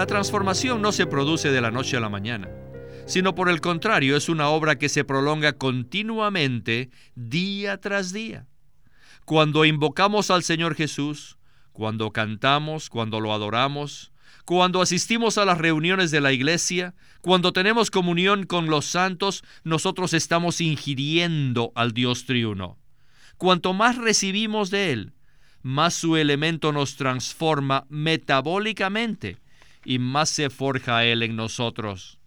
La 0.00 0.06
transformación 0.06 0.80
no 0.80 0.92
se 0.92 1.06
produce 1.06 1.50
de 1.50 1.60
la 1.60 1.70
noche 1.70 1.98
a 1.98 2.00
la 2.00 2.08
mañana, 2.08 2.48
sino 3.04 3.34
por 3.34 3.50
el 3.50 3.60
contrario 3.60 4.16
es 4.16 4.30
una 4.30 4.48
obra 4.48 4.78
que 4.78 4.88
se 4.88 5.04
prolonga 5.04 5.52
continuamente 5.52 6.88
día 7.14 7.76
tras 7.82 8.10
día. 8.10 8.46
Cuando 9.26 9.66
invocamos 9.66 10.30
al 10.30 10.42
Señor 10.42 10.74
Jesús, 10.74 11.36
cuando 11.72 12.12
cantamos, 12.12 12.88
cuando 12.88 13.20
lo 13.20 13.34
adoramos, 13.34 14.10
cuando 14.46 14.80
asistimos 14.80 15.36
a 15.36 15.44
las 15.44 15.58
reuniones 15.58 16.10
de 16.10 16.22
la 16.22 16.32
iglesia, 16.32 16.94
cuando 17.20 17.52
tenemos 17.52 17.90
comunión 17.90 18.46
con 18.46 18.70
los 18.70 18.86
santos, 18.86 19.44
nosotros 19.64 20.14
estamos 20.14 20.62
ingiriendo 20.62 21.72
al 21.74 21.92
Dios 21.92 22.24
triuno. 22.24 22.78
Cuanto 23.36 23.74
más 23.74 23.98
recibimos 23.98 24.70
de 24.70 24.92
Él, 24.92 25.12
más 25.60 25.92
su 25.92 26.16
elemento 26.16 26.72
nos 26.72 26.96
transforma 26.96 27.84
metabólicamente 27.90 29.36
y 29.84 29.98
más 29.98 30.28
se 30.28 30.50
forja 30.50 31.04
Él 31.04 31.22
en 31.22 31.36
nosotros. 31.36 32.18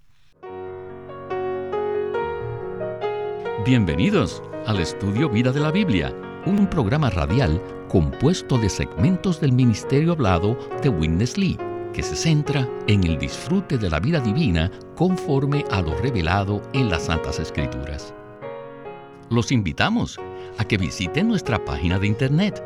Bienvenidos 3.66 4.41
al 4.66 4.79
estudio 4.79 5.29
Vida 5.29 5.52
de 5.52 5.62
la 5.62 5.71
Biblia, 5.71 6.13
un 6.45 6.70
programa 6.70 7.09
radial 7.09 7.62
compuesto 7.88 8.57
de 8.57 8.70
segmentos 8.70 9.39
del 9.39 9.53
ministerio 9.53 10.13
hablado 10.13 10.57
de 10.81 10.89
Witness 10.89 11.38
Lee, 11.38 11.57
que 11.93 12.03
se 12.03 12.16
centra 12.16 12.67
en 12.88 13.05
el 13.05 13.17
disfrute 13.17 13.77
de 13.77 13.90
la 13.90 13.99
vida 13.99 14.20
divina 14.20 14.70
conforme 14.95 15.63
a 15.71 15.81
lo 15.81 15.95
revelado 15.98 16.62
en 16.73 16.90
las 16.90 17.05
Santas 17.05 17.40
Escrituras. 17.40 18.13
Los 19.29 19.51
invitamos 19.51 20.20
a 20.57 20.65
que 20.65 20.77
visiten 20.77 21.27
nuestra 21.27 21.63
página 21.63 21.99
de 21.99 22.07
internet 22.07 22.63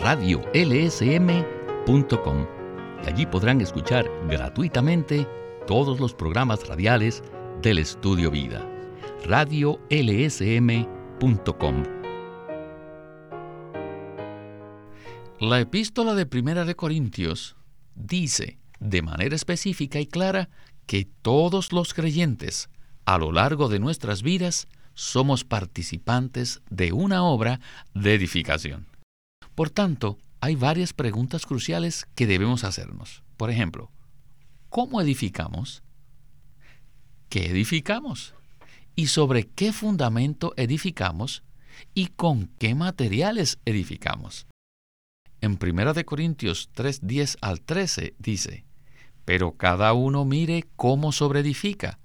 radiolsm.com 0.00 2.55
y 3.04 3.08
allí 3.08 3.26
podrán 3.26 3.60
escuchar 3.60 4.10
gratuitamente 4.28 5.26
todos 5.66 6.00
los 6.00 6.14
programas 6.14 6.66
radiales 6.68 7.22
del 7.62 7.78
Estudio 7.78 8.30
Vida. 8.30 8.64
radiolsm.com 9.24 9.82
La 15.40 15.60
epístola 15.60 16.14
de 16.14 16.26
Primera 16.26 16.64
de 16.64 16.76
Corintios 16.76 17.56
dice 17.94 18.58
de 18.78 19.02
manera 19.02 19.34
específica 19.34 20.00
y 20.00 20.06
clara 20.06 20.48
que 20.86 21.08
todos 21.22 21.72
los 21.72 21.94
creyentes 21.94 22.70
a 23.04 23.18
lo 23.18 23.32
largo 23.32 23.68
de 23.68 23.78
nuestras 23.78 24.22
vidas 24.22 24.68
somos 24.94 25.44
participantes 25.44 26.62
de 26.70 26.92
una 26.92 27.22
obra 27.22 27.60
de 27.94 28.14
edificación. 28.14 28.86
Por 29.54 29.70
tanto, 29.70 30.18
hay 30.46 30.54
varias 30.54 30.92
preguntas 30.92 31.44
cruciales 31.44 32.06
que 32.14 32.24
debemos 32.24 32.62
hacernos. 32.62 33.24
Por 33.36 33.50
ejemplo, 33.50 33.90
¿cómo 34.68 35.00
edificamos? 35.00 35.82
¿Qué 37.28 37.46
edificamos? 37.46 38.32
¿Y 38.94 39.08
sobre 39.08 39.48
qué 39.48 39.72
fundamento 39.72 40.54
edificamos? 40.56 41.42
¿Y 41.94 42.06
con 42.06 42.46
qué 42.60 42.76
materiales 42.76 43.58
edificamos? 43.64 44.46
En 45.40 45.58
1 45.60 46.04
Corintios 46.04 46.70
3, 46.74 47.00
10 47.02 47.38
al 47.40 47.60
13 47.60 48.14
dice, 48.20 48.64
Pero 49.24 49.56
cada 49.56 49.94
uno 49.94 50.24
mire 50.24 50.64
cómo 50.76 51.10
sobreedifica, 51.10 51.98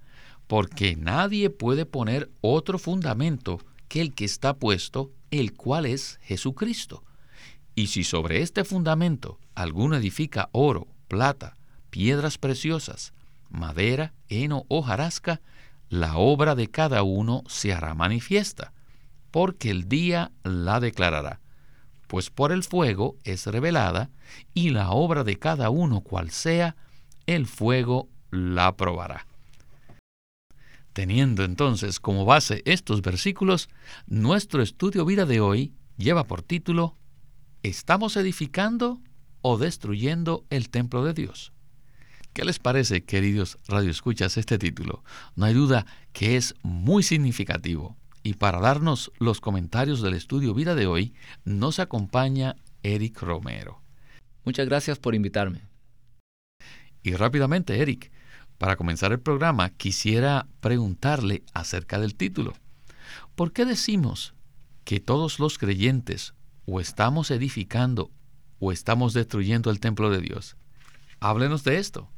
porque 0.48 0.96
nadie 0.96 1.48
puede 1.48 1.86
poner 1.86 2.32
otro 2.40 2.80
fundamento 2.80 3.60
que 3.86 4.00
el 4.00 4.12
que 4.16 4.24
está 4.24 4.54
puesto, 4.54 5.12
el 5.30 5.54
cual 5.54 5.86
es 5.86 6.18
Jesucristo. 6.22 7.04
Y 7.74 7.86
si 7.86 8.04
sobre 8.04 8.42
este 8.42 8.64
fundamento 8.64 9.38
alguno 9.54 9.96
edifica 9.96 10.48
oro, 10.52 10.88
plata, 11.08 11.56
piedras 11.90 12.38
preciosas, 12.38 13.12
madera, 13.50 14.12
heno 14.28 14.64
o 14.68 14.82
jarasca, 14.82 15.40
la 15.88 16.16
obra 16.16 16.54
de 16.54 16.68
cada 16.68 17.02
uno 17.02 17.42
se 17.48 17.72
hará 17.72 17.94
manifiesta, 17.94 18.72
porque 19.30 19.70
el 19.70 19.88
día 19.88 20.32
la 20.42 20.80
declarará, 20.80 21.40
pues 22.06 22.30
por 22.30 22.52
el 22.52 22.62
fuego 22.62 23.16
es 23.24 23.46
revelada, 23.46 24.10
y 24.54 24.70
la 24.70 24.90
obra 24.90 25.24
de 25.24 25.38
cada 25.38 25.70
uno 25.70 26.00
cual 26.00 26.30
sea, 26.30 26.76
el 27.26 27.46
fuego 27.46 28.08
la 28.30 28.76
probará. 28.76 29.26
Teniendo 30.92 31.44
entonces 31.44 32.00
como 32.00 32.26
base 32.26 32.62
estos 32.66 33.00
versículos, 33.00 33.68
nuestro 34.06 34.62
estudio 34.62 35.06
vida 35.06 35.24
de 35.24 35.40
hoy 35.40 35.72
lleva 35.96 36.24
por 36.24 36.42
título 36.42 36.96
¿Estamos 37.62 38.16
edificando 38.16 39.00
o 39.40 39.56
destruyendo 39.56 40.44
el 40.50 40.68
templo 40.68 41.04
de 41.04 41.14
Dios? 41.14 41.52
¿Qué 42.32 42.44
les 42.44 42.58
parece, 42.58 43.04
queridos 43.04 43.56
radioescuchas, 43.68 44.36
este 44.36 44.58
título? 44.58 45.04
No 45.36 45.46
hay 45.46 45.54
duda 45.54 45.86
que 46.12 46.36
es 46.36 46.56
muy 46.64 47.04
significativo. 47.04 47.96
Y 48.24 48.34
para 48.34 48.58
darnos 48.58 49.12
los 49.20 49.40
comentarios 49.40 50.02
del 50.02 50.14
estudio 50.14 50.54
Vida 50.54 50.74
de 50.74 50.88
hoy, 50.88 51.14
nos 51.44 51.78
acompaña 51.78 52.56
Eric 52.82 53.22
Romero. 53.22 53.80
Muchas 54.44 54.66
gracias 54.66 54.98
por 54.98 55.14
invitarme. 55.14 55.62
Y 57.04 57.12
rápidamente, 57.12 57.80
Eric, 57.80 58.10
para 58.58 58.74
comenzar 58.74 59.12
el 59.12 59.20
programa, 59.20 59.70
quisiera 59.70 60.48
preguntarle 60.58 61.44
acerca 61.54 62.00
del 62.00 62.16
título. 62.16 62.54
¿Por 63.36 63.52
qué 63.52 63.64
decimos 63.64 64.34
que 64.84 64.98
todos 64.98 65.38
los 65.38 65.58
creyentes 65.58 66.34
o 66.72 66.80
estamos 66.80 67.30
edificando 67.30 68.10
o 68.58 68.72
estamos 68.72 69.12
destruyendo 69.12 69.70
el 69.70 69.78
templo 69.78 70.08
de 70.08 70.22
Dios. 70.22 70.56
Háblenos 71.20 71.64
de 71.64 71.76
esto. 71.76 72.10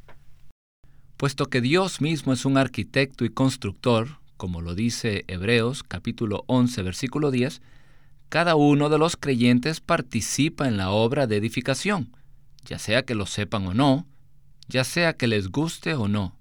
Puesto 1.17 1.47
que 1.47 1.61
Dios 1.61 2.01
mismo 2.01 2.33
es 2.33 2.45
un 2.45 2.57
arquitecto 2.57 3.25
y 3.25 3.31
constructor, 3.31 4.21
como 4.37 4.61
lo 4.61 4.77
dice 4.77 5.25
Hebreos 5.27 5.83
capítulo 5.83 6.45
11 6.47 6.83
versículo 6.83 7.33
10, 7.33 7.63
cada 8.29 8.55
uno 8.55 8.91
de 8.91 8.99
los 8.99 9.17
creyentes 9.17 9.81
participa 9.81 10.69
en 10.69 10.77
la 10.77 10.91
obra 10.91 11.27
de 11.27 11.37
edificación, 11.37 12.17
ya 12.65 12.79
sea 12.79 13.05
que 13.05 13.17
lo 13.17 13.27
sepan 13.27 13.67
o 13.67 13.75
no, 13.75 14.07
ya 14.69 14.85
sea 14.85 15.15
que 15.15 15.27
les 15.27 15.49
guste 15.49 15.95
o 15.95 16.07
no, 16.07 16.37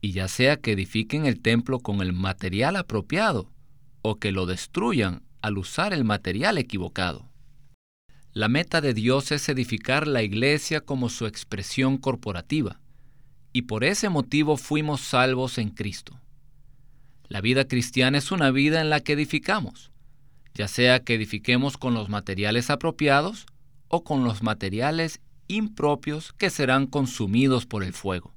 y 0.00 0.10
ya 0.10 0.26
sea 0.26 0.56
que 0.56 0.72
edifiquen 0.72 1.26
el 1.26 1.40
templo 1.40 1.78
con 1.78 2.00
el 2.00 2.12
material 2.12 2.74
apropiado 2.74 3.52
o 4.02 4.18
que 4.18 4.32
lo 4.32 4.46
destruyan 4.46 5.22
al 5.42 5.58
usar 5.58 5.92
el 5.92 6.02
material 6.02 6.58
equivocado. 6.58 7.35
La 8.36 8.48
meta 8.48 8.82
de 8.82 8.92
Dios 8.92 9.32
es 9.32 9.48
edificar 9.48 10.06
la 10.06 10.22
iglesia 10.22 10.82
como 10.82 11.08
su 11.08 11.24
expresión 11.24 11.96
corporativa, 11.96 12.78
y 13.54 13.62
por 13.62 13.82
ese 13.82 14.10
motivo 14.10 14.58
fuimos 14.58 15.00
salvos 15.00 15.56
en 15.56 15.70
Cristo. 15.70 16.20
La 17.28 17.40
vida 17.40 17.66
cristiana 17.66 18.18
es 18.18 18.30
una 18.30 18.50
vida 18.50 18.82
en 18.82 18.90
la 18.90 19.00
que 19.00 19.14
edificamos, 19.14 19.90
ya 20.52 20.68
sea 20.68 21.02
que 21.02 21.14
edifiquemos 21.14 21.78
con 21.78 21.94
los 21.94 22.10
materiales 22.10 22.68
apropiados 22.68 23.46
o 23.88 24.04
con 24.04 24.22
los 24.22 24.42
materiales 24.42 25.22
impropios 25.48 26.34
que 26.34 26.50
serán 26.50 26.86
consumidos 26.88 27.64
por 27.64 27.84
el 27.84 27.94
fuego. 27.94 28.34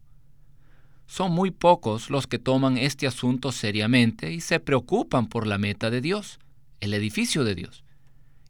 Son 1.08 1.34
muy 1.34 1.52
pocos 1.52 2.10
los 2.10 2.26
que 2.26 2.40
toman 2.40 2.78
este 2.78 3.06
asunto 3.06 3.52
seriamente 3.52 4.32
y 4.32 4.40
se 4.40 4.62
preocupan 4.62 5.28
por 5.28 5.46
la 5.46 5.58
meta 5.58 5.90
de 5.90 6.00
Dios, 6.00 6.40
el 6.80 6.94
edificio 6.94 7.44
de 7.44 7.56
Dios. 7.56 7.84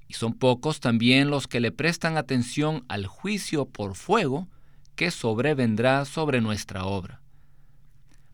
Y 0.10 0.16
son 0.16 0.34
pocos 0.34 0.80
también 0.80 1.30
los 1.30 1.48
que 1.48 1.60
le 1.60 1.72
prestan 1.72 2.18
atención 2.18 2.84
al 2.90 3.06
juicio 3.06 3.66
por 3.66 3.96
fuego 3.96 4.50
que 4.96 5.12
sobrevendrá 5.12 6.04
sobre 6.04 6.42
nuestra 6.42 6.84
obra. 6.84 7.22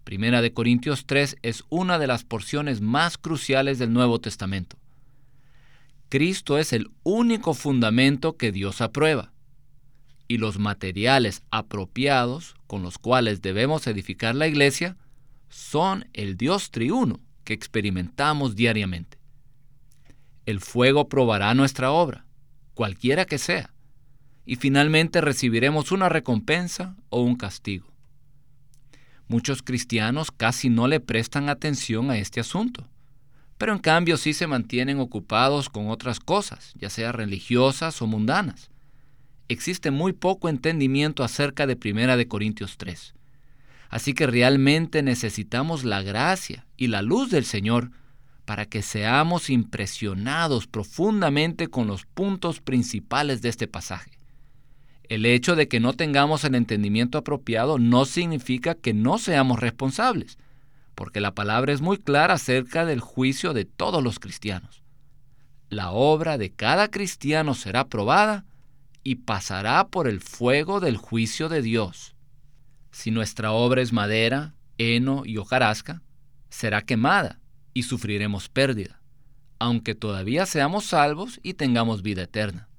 Primera 0.05 0.41
de 0.41 0.53
Corintios 0.53 1.05
3 1.05 1.35
es 1.41 1.63
una 1.69 1.99
de 1.99 2.07
las 2.07 2.23
porciones 2.23 2.79
más 2.79 3.17
cruciales 3.17 3.77
del 3.77 3.91
Nuevo 3.91 4.19
Testamento. 4.21 4.77
Cristo 6.07 6.57
es 6.57 6.71
el 6.71 6.89
único 7.03 7.53
fundamento 7.53 8.37
que 8.37 8.53
Dios 8.53 8.79
aprueba, 8.79 9.33
y 10.29 10.37
los 10.37 10.57
materiales 10.59 11.43
apropiados 11.51 12.55
con 12.67 12.83
los 12.83 12.97
cuales 12.97 13.41
debemos 13.41 13.85
edificar 13.85 14.33
la 14.33 14.47
iglesia 14.47 14.95
son 15.49 16.07
el 16.13 16.37
Dios 16.37 16.71
triuno 16.71 17.19
que 17.43 17.53
experimentamos 17.53 18.55
diariamente 18.55 19.19
el 20.45 20.59
fuego 20.59 21.09
probará 21.09 21.53
nuestra 21.53 21.91
obra, 21.91 22.25
cualquiera 22.73 23.25
que 23.25 23.37
sea, 23.37 23.73
y 24.45 24.57
finalmente 24.57 25.21
recibiremos 25.21 25.91
una 25.91 26.09
recompensa 26.09 26.95
o 27.09 27.21
un 27.21 27.35
castigo. 27.35 27.87
Muchos 29.27 29.63
cristianos 29.63 30.29
casi 30.31 30.69
no 30.69 30.87
le 30.87 30.99
prestan 30.99 31.49
atención 31.49 32.11
a 32.11 32.17
este 32.17 32.39
asunto, 32.39 32.87
pero 33.57 33.73
en 33.73 33.79
cambio 33.79 34.17
sí 34.17 34.33
se 34.33 34.45
mantienen 34.45 34.99
ocupados 34.99 35.69
con 35.69 35.89
otras 35.89 36.19
cosas, 36.19 36.73
ya 36.75 36.89
sea 36.89 37.11
religiosas 37.11 38.01
o 38.01 38.07
mundanas. 38.07 38.69
Existe 39.47 39.89
muy 39.89 40.13
poco 40.13 40.49
entendimiento 40.49 41.23
acerca 41.23 41.65
de 41.65 41.75
Primera 41.75 42.17
de 42.17 42.27
Corintios 42.27 42.77
3. 42.77 43.15
Así 43.89 44.13
que 44.13 44.27
realmente 44.27 45.01
necesitamos 45.03 45.83
la 45.83 46.01
gracia 46.01 46.65
y 46.77 46.87
la 46.87 47.01
luz 47.01 47.29
del 47.29 47.45
Señor 47.45 47.91
para 48.45 48.67
que 48.67 48.83
seamos 48.83 49.49
impresionados 49.49 50.67
profundamente 50.67 51.67
con 51.67 51.87
los 51.87 52.05
puntos 52.05 52.61
principales 52.61 53.41
de 53.41 53.49
este 53.49 53.67
pasaje. 53.67 54.11
El 55.09 55.25
hecho 55.25 55.55
de 55.55 55.67
que 55.67 55.79
no 55.79 55.93
tengamos 55.93 56.43
el 56.43 56.55
entendimiento 56.55 57.17
apropiado 57.17 57.77
no 57.79 58.05
significa 58.05 58.75
que 58.75 58.93
no 58.93 59.17
seamos 59.17 59.59
responsables, 59.59 60.37
porque 60.93 61.19
la 61.19 61.33
palabra 61.33 61.73
es 61.73 61.81
muy 61.81 61.97
clara 61.97 62.35
acerca 62.35 62.85
del 62.85 63.01
juicio 63.01 63.53
de 63.53 63.65
todos 63.65 64.03
los 64.03 64.19
cristianos. 64.19 64.83
La 65.69 65.91
obra 65.91 66.37
de 66.37 66.51
cada 66.51 66.89
cristiano 66.89 67.53
será 67.55 67.87
probada 67.87 68.45
y 69.03 69.15
pasará 69.15 69.87
por 69.87 70.07
el 70.07 70.21
fuego 70.21 70.79
del 70.79 70.97
juicio 70.97 71.49
de 71.49 71.61
Dios. 71.61 72.15
Si 72.91 73.11
nuestra 73.11 73.51
obra 73.51 73.81
es 73.81 73.91
madera, 73.91 74.53
heno 74.77 75.23
y 75.25 75.37
hojarasca, 75.37 76.01
será 76.49 76.81
quemada 76.81 77.39
y 77.75 77.83
sufriremos 77.83 78.49
pérdida, 78.49 79.01
aunque 79.59 79.93
todavía 79.93 80.47
seamos 80.47 80.85
salvos 80.85 81.39
y 81.43 81.53
tengamos 81.53 82.01
vida 82.01 82.23
eterna. 82.23 82.69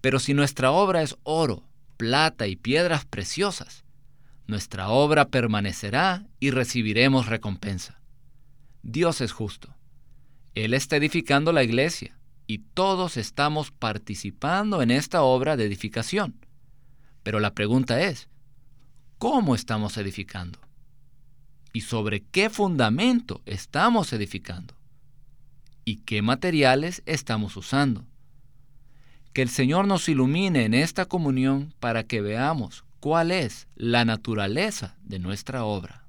Pero 0.00 0.20
si 0.20 0.34
nuestra 0.34 0.70
obra 0.70 1.02
es 1.02 1.16
oro, 1.24 1.64
plata 1.96 2.46
y 2.46 2.54
piedras 2.54 3.06
preciosas, 3.06 3.82
nuestra 4.46 4.90
obra 4.90 5.28
permanecerá 5.28 6.26
y 6.38 6.50
recibiremos 6.50 7.26
recompensa. 7.26 8.00
Dios 8.82 9.22
es 9.22 9.32
justo. 9.32 9.74
Él 10.54 10.74
está 10.74 10.96
edificando 10.96 11.50
la 11.52 11.64
iglesia 11.64 12.18
y 12.46 12.58
todos 12.58 13.16
estamos 13.16 13.70
participando 13.70 14.82
en 14.82 14.90
esta 14.90 15.22
obra 15.22 15.56
de 15.56 15.64
edificación. 15.64 16.44
Pero 17.22 17.40
la 17.40 17.54
pregunta 17.54 18.02
es, 18.02 18.28
¿cómo 19.16 19.54
estamos 19.54 19.96
edificando? 19.96 20.58
¿Y 21.76 21.80
sobre 21.80 22.22
qué 22.22 22.50
fundamento 22.50 23.42
estamos 23.46 24.12
edificando? 24.12 24.74
¿Y 25.84 25.96
qué 25.96 26.22
materiales 26.22 27.02
estamos 27.04 27.56
usando? 27.56 28.06
Que 29.32 29.42
el 29.42 29.48
Señor 29.48 29.88
nos 29.88 30.08
ilumine 30.08 30.66
en 30.66 30.72
esta 30.72 31.06
comunión 31.06 31.74
para 31.80 32.04
que 32.04 32.20
veamos 32.20 32.84
cuál 33.00 33.32
es 33.32 33.66
la 33.74 34.04
naturaleza 34.04 34.96
de 35.02 35.18
nuestra 35.18 35.64
obra. 35.64 36.06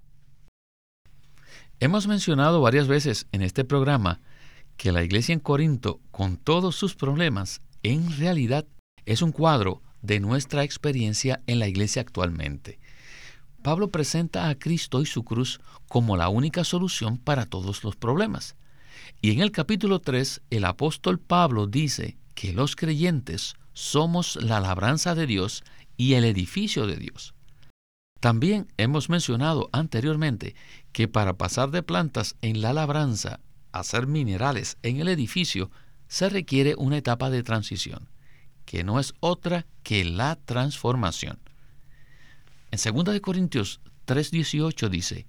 Hemos 1.79 2.07
mencionado 2.07 2.61
varias 2.61 2.87
veces 2.87 3.25
en 3.31 3.41
este 3.41 3.65
programa 3.65 4.21
que 4.77 4.91
la 4.91 5.03
iglesia 5.03 5.33
en 5.33 5.39
Corinto, 5.39 5.99
con 6.11 6.37
todos 6.37 6.75
sus 6.75 6.93
problemas, 6.95 7.59
en 7.81 8.15
realidad 8.19 8.67
es 9.07 9.23
un 9.23 9.31
cuadro 9.31 9.81
de 10.03 10.19
nuestra 10.19 10.63
experiencia 10.63 11.41
en 11.47 11.57
la 11.57 11.67
iglesia 11.67 12.03
actualmente. 12.03 12.79
Pablo 13.65 13.89
presenta 13.89 14.47
a 14.47 14.53
Cristo 14.53 15.01
y 15.01 15.07
su 15.07 15.23
cruz 15.23 15.59
como 15.87 16.17
la 16.17 16.29
única 16.29 16.63
solución 16.63 17.17
para 17.17 17.47
todos 17.47 17.83
los 17.83 17.95
problemas. 17.95 18.55
Y 19.23 19.31
en 19.31 19.41
el 19.41 19.51
capítulo 19.51 20.01
3, 20.01 20.43
el 20.51 20.65
apóstol 20.65 21.19
Pablo 21.19 21.65
dice 21.65 22.15
que 22.35 22.53
los 22.53 22.75
creyentes 22.75 23.55
somos 23.73 24.35
la 24.35 24.59
labranza 24.59 25.15
de 25.15 25.25
Dios 25.25 25.63
y 25.97 26.13
el 26.13 26.25
edificio 26.25 26.85
de 26.85 26.97
Dios. 26.97 27.33
También 28.19 28.67
hemos 28.77 29.09
mencionado 29.09 29.71
anteriormente 29.71 30.53
que 30.91 31.07
para 31.07 31.33
pasar 31.33 31.71
de 31.71 31.81
plantas 31.81 32.35
en 32.43 32.61
la 32.61 32.71
labranza 32.71 33.39
a 33.71 33.83
ser 33.83 34.05
minerales 34.05 34.77
en 34.83 34.99
el 34.99 35.07
edificio, 35.07 35.71
se 36.07 36.29
requiere 36.29 36.75
una 36.77 36.97
etapa 36.97 37.31
de 37.31 37.41
transición, 37.41 38.09
que 38.63 38.83
no 38.83 38.99
es 38.99 39.15
otra 39.21 39.65
que 39.81 40.05
la 40.05 40.35
transformación. 40.35 41.39
En 42.75 43.05
2 43.05 43.21
Corintios 43.21 43.79
3:18 44.05 44.89
dice, 44.89 45.27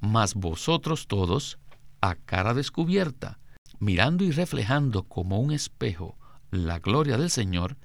Mas 0.00 0.34
vosotros 0.34 1.06
todos, 1.06 1.60
a 2.00 2.16
cara 2.16 2.54
descubierta, 2.54 3.38
mirando 3.78 4.24
y 4.24 4.32
reflejando 4.32 5.04
como 5.04 5.38
un 5.38 5.52
espejo 5.52 6.18
la 6.50 6.80
gloria 6.80 7.16
del 7.16 7.30
Señor, 7.30 7.76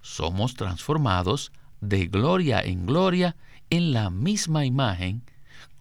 somos 0.00 0.54
transformados 0.54 1.52
de 1.82 2.06
gloria 2.06 2.62
en 2.62 2.86
gloria 2.86 3.36
en 3.68 3.92
la 3.92 4.08
misma 4.08 4.64
imagen 4.64 5.24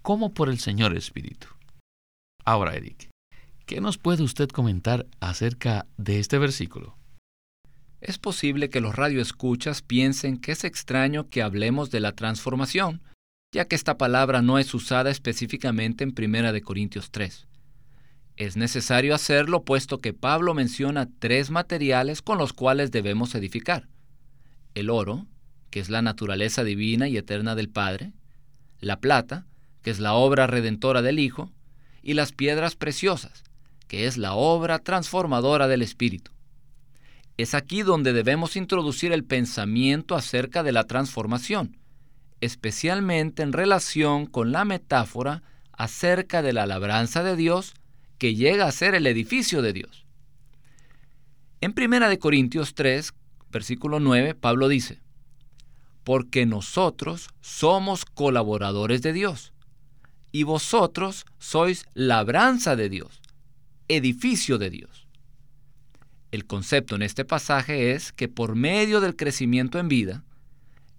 como 0.01 0.33
por 0.33 0.49
el 0.49 0.59
Señor 0.59 0.93
Espíritu. 0.93 1.47
Ahora, 2.43 2.75
Eric, 2.75 3.09
¿qué 3.65 3.79
nos 3.79 3.97
puede 3.97 4.23
usted 4.23 4.49
comentar 4.49 5.05
acerca 5.21 5.85
de 5.95 6.19
este 6.19 6.37
versículo? 6.37 6.97
Es 8.03 8.17
posible 8.17 8.69
que 8.69 8.81
los 8.81 8.97
radioescuchas 8.97 9.81
piensen 9.81 10.37
que 10.37 10.51
es 10.51 10.65
extraño 10.65 11.29
que 11.29 11.41
hablemos 11.41 11.89
de 11.89 12.01
la 12.01 12.11
transformación, 12.11 13.01
ya 13.53 13.69
que 13.69 13.77
esta 13.77 13.97
palabra 13.97 14.41
no 14.41 14.59
es 14.59 14.73
usada 14.73 15.09
específicamente 15.09 16.03
en 16.03 16.13
1 16.13 16.61
Corintios 16.65 17.11
3. 17.11 17.47
Es 18.35 18.57
necesario 18.57 19.15
hacerlo 19.15 19.63
puesto 19.63 20.01
que 20.01 20.11
Pablo 20.11 20.53
menciona 20.53 21.07
tres 21.19 21.49
materiales 21.49 22.21
con 22.21 22.37
los 22.37 22.51
cuales 22.51 22.91
debemos 22.91 23.35
edificar. 23.35 23.87
El 24.75 24.89
oro, 24.89 25.25
que 25.69 25.79
es 25.79 25.89
la 25.89 26.01
naturaleza 26.01 26.65
divina 26.65 27.07
y 27.07 27.15
eterna 27.15 27.55
del 27.55 27.69
Padre, 27.69 28.11
la 28.81 28.99
plata, 28.99 29.45
que 29.81 29.91
es 29.91 30.01
la 30.01 30.13
obra 30.13 30.45
redentora 30.45 31.01
del 31.01 31.19
Hijo, 31.19 31.53
y 32.01 32.15
las 32.15 32.33
piedras 32.33 32.75
preciosas, 32.75 33.45
que 33.87 34.07
es 34.07 34.17
la 34.17 34.33
obra 34.33 34.79
transformadora 34.79 35.69
del 35.69 35.81
Espíritu. 35.81 36.33
Es 37.37 37.53
aquí 37.55 37.81
donde 37.81 38.13
debemos 38.13 38.55
introducir 38.55 39.11
el 39.11 39.23
pensamiento 39.23 40.15
acerca 40.15 40.61
de 40.61 40.71
la 40.71 40.85
transformación, 40.85 41.77
especialmente 42.41 43.41
en 43.41 43.53
relación 43.53 44.27
con 44.27 44.51
la 44.51 44.65
metáfora 44.65 45.41
acerca 45.71 46.41
de 46.41 46.53
la 46.53 46.67
labranza 46.67 47.23
de 47.23 47.35
Dios 47.35 47.73
que 48.19 48.35
llega 48.35 48.67
a 48.67 48.71
ser 48.71 48.93
el 48.93 49.07
edificio 49.07 49.61
de 49.61 49.73
Dios. 49.73 50.05
En 51.61 51.73
1 51.75 52.19
Corintios 52.19 52.75
3, 52.75 53.13
versículo 53.49 53.99
9, 53.99 54.35
Pablo 54.35 54.67
dice, 54.67 55.01
porque 56.03 56.45
nosotros 56.45 57.29
somos 57.41 58.05
colaboradores 58.05 59.01
de 59.01 59.13
Dios, 59.13 59.53
y 60.31 60.43
vosotros 60.43 61.25
sois 61.39 61.85
labranza 61.93 62.75
de 62.75 62.89
Dios, 62.89 63.21
edificio 63.87 64.57
de 64.57 64.69
Dios. 64.69 65.02
El 66.33 66.47
concepto 66.47 66.95
en 66.95 67.03
este 67.03 67.25
pasaje 67.25 67.91
es 67.91 68.11
que 68.11 68.27
por 68.27 68.55
medio 68.55 69.01
del 69.01 69.15
crecimiento 69.15 69.77
en 69.77 69.87
vida, 69.87 70.23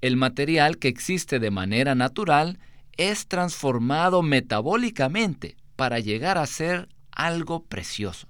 el 0.00 0.16
material 0.16 0.78
que 0.78 0.86
existe 0.86 1.40
de 1.40 1.50
manera 1.50 1.96
natural 1.96 2.60
es 2.96 3.26
transformado 3.26 4.22
metabólicamente 4.22 5.56
para 5.75 5.98
llegar 5.98 6.38
a 6.38 6.46
ser 6.46 6.88
algo 7.10 7.64
precioso. 7.64 8.28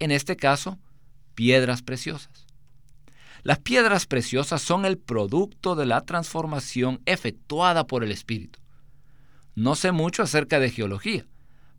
En 0.00 0.10
este 0.10 0.34
caso, 0.34 0.80
piedras 1.36 1.82
preciosas. 1.82 2.48
Las 3.44 3.60
piedras 3.60 4.06
preciosas 4.06 4.60
son 4.60 4.86
el 4.86 4.98
producto 4.98 5.76
de 5.76 5.86
la 5.86 6.00
transformación 6.00 7.00
efectuada 7.06 7.86
por 7.86 8.02
el 8.02 8.10
Espíritu. 8.10 8.58
No 9.54 9.76
sé 9.76 9.92
mucho 9.92 10.24
acerca 10.24 10.58
de 10.58 10.72
geología, 10.72 11.26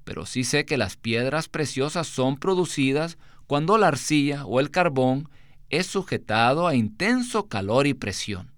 pero 0.06 0.26
sí 0.26 0.46
sé 0.46 0.64
que 0.64 0.78
las 0.78 0.96
piedras 0.96 1.50
preciosas 1.50 2.08
son 2.08 2.38
producidas 2.38 3.18
cuando 3.48 3.78
la 3.78 3.88
arcilla 3.88 4.46
o 4.46 4.60
el 4.60 4.72
carbón 4.72 5.30
es 5.70 5.88
sujetado 5.88 6.68
a 6.68 6.76
intenso 6.76 7.48
calor 7.48 7.88
y 7.88 7.94
presión. 7.94 8.52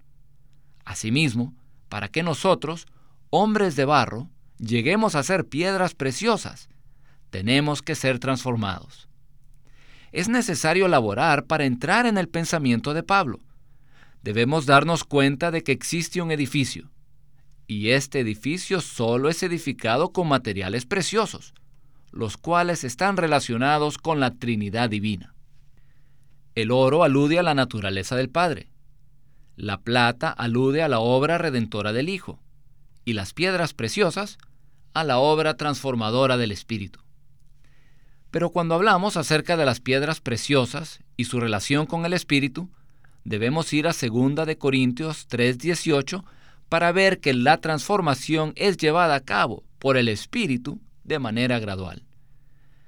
Asimismo, 0.84 1.54
para 1.88 2.08
que 2.08 2.22
nosotros, 2.22 2.86
hombres 3.30 3.76
de 3.76 3.84
barro, 3.84 4.28
lleguemos 4.58 5.14
a 5.14 5.22
ser 5.22 5.46
piedras 5.46 5.94
preciosas, 5.94 6.68
tenemos 7.30 7.82
que 7.82 7.94
ser 7.94 8.18
transformados 8.18 9.08
es 10.12 10.28
necesario 10.28 10.86
elaborar 10.86 11.44
para 11.46 11.64
entrar 11.64 12.06
en 12.06 12.18
el 12.18 12.28
pensamiento 12.28 12.94
de 12.94 13.02
Pablo. 13.02 13.40
Debemos 14.22 14.66
darnos 14.66 15.04
cuenta 15.04 15.50
de 15.50 15.62
que 15.62 15.72
existe 15.72 16.20
un 16.22 16.30
edificio, 16.30 16.90
y 17.66 17.90
este 17.90 18.20
edificio 18.20 18.80
solo 18.80 19.28
es 19.28 19.42
edificado 19.42 20.12
con 20.12 20.28
materiales 20.28 20.86
preciosos, 20.86 21.54
los 22.10 22.36
cuales 22.36 22.84
están 22.84 23.16
relacionados 23.16 23.98
con 23.98 24.20
la 24.20 24.34
Trinidad 24.34 24.90
Divina. 24.90 25.34
El 26.54 26.70
oro 26.70 27.04
alude 27.04 27.38
a 27.38 27.42
la 27.42 27.54
naturaleza 27.54 28.16
del 28.16 28.30
Padre, 28.30 28.70
la 29.56 29.80
plata 29.80 30.30
alude 30.30 30.82
a 30.82 30.88
la 30.88 31.00
obra 31.00 31.36
redentora 31.36 31.92
del 31.92 32.08
Hijo, 32.08 32.40
y 33.04 33.14
las 33.14 33.32
piedras 33.32 33.74
preciosas 33.74 34.38
a 34.94 35.02
la 35.02 35.18
obra 35.18 35.56
transformadora 35.56 36.36
del 36.36 36.52
Espíritu. 36.52 37.00
Pero 38.30 38.50
cuando 38.50 38.74
hablamos 38.74 39.16
acerca 39.16 39.56
de 39.56 39.64
las 39.64 39.80
piedras 39.80 40.20
preciosas 40.20 41.00
y 41.16 41.24
su 41.24 41.40
relación 41.40 41.86
con 41.86 42.04
el 42.04 42.12
Espíritu, 42.12 42.70
debemos 43.24 43.72
ir 43.72 43.88
a 43.88 43.92
2 43.92 44.46
de 44.46 44.58
Corintios 44.58 45.26
3:18 45.28 46.24
para 46.68 46.92
ver 46.92 47.20
que 47.20 47.32
la 47.32 47.60
transformación 47.60 48.52
es 48.56 48.76
llevada 48.76 49.14
a 49.14 49.20
cabo 49.20 49.64
por 49.78 49.96
el 49.96 50.08
Espíritu 50.08 50.80
de 51.08 51.18
manera 51.18 51.58
gradual. 51.58 52.04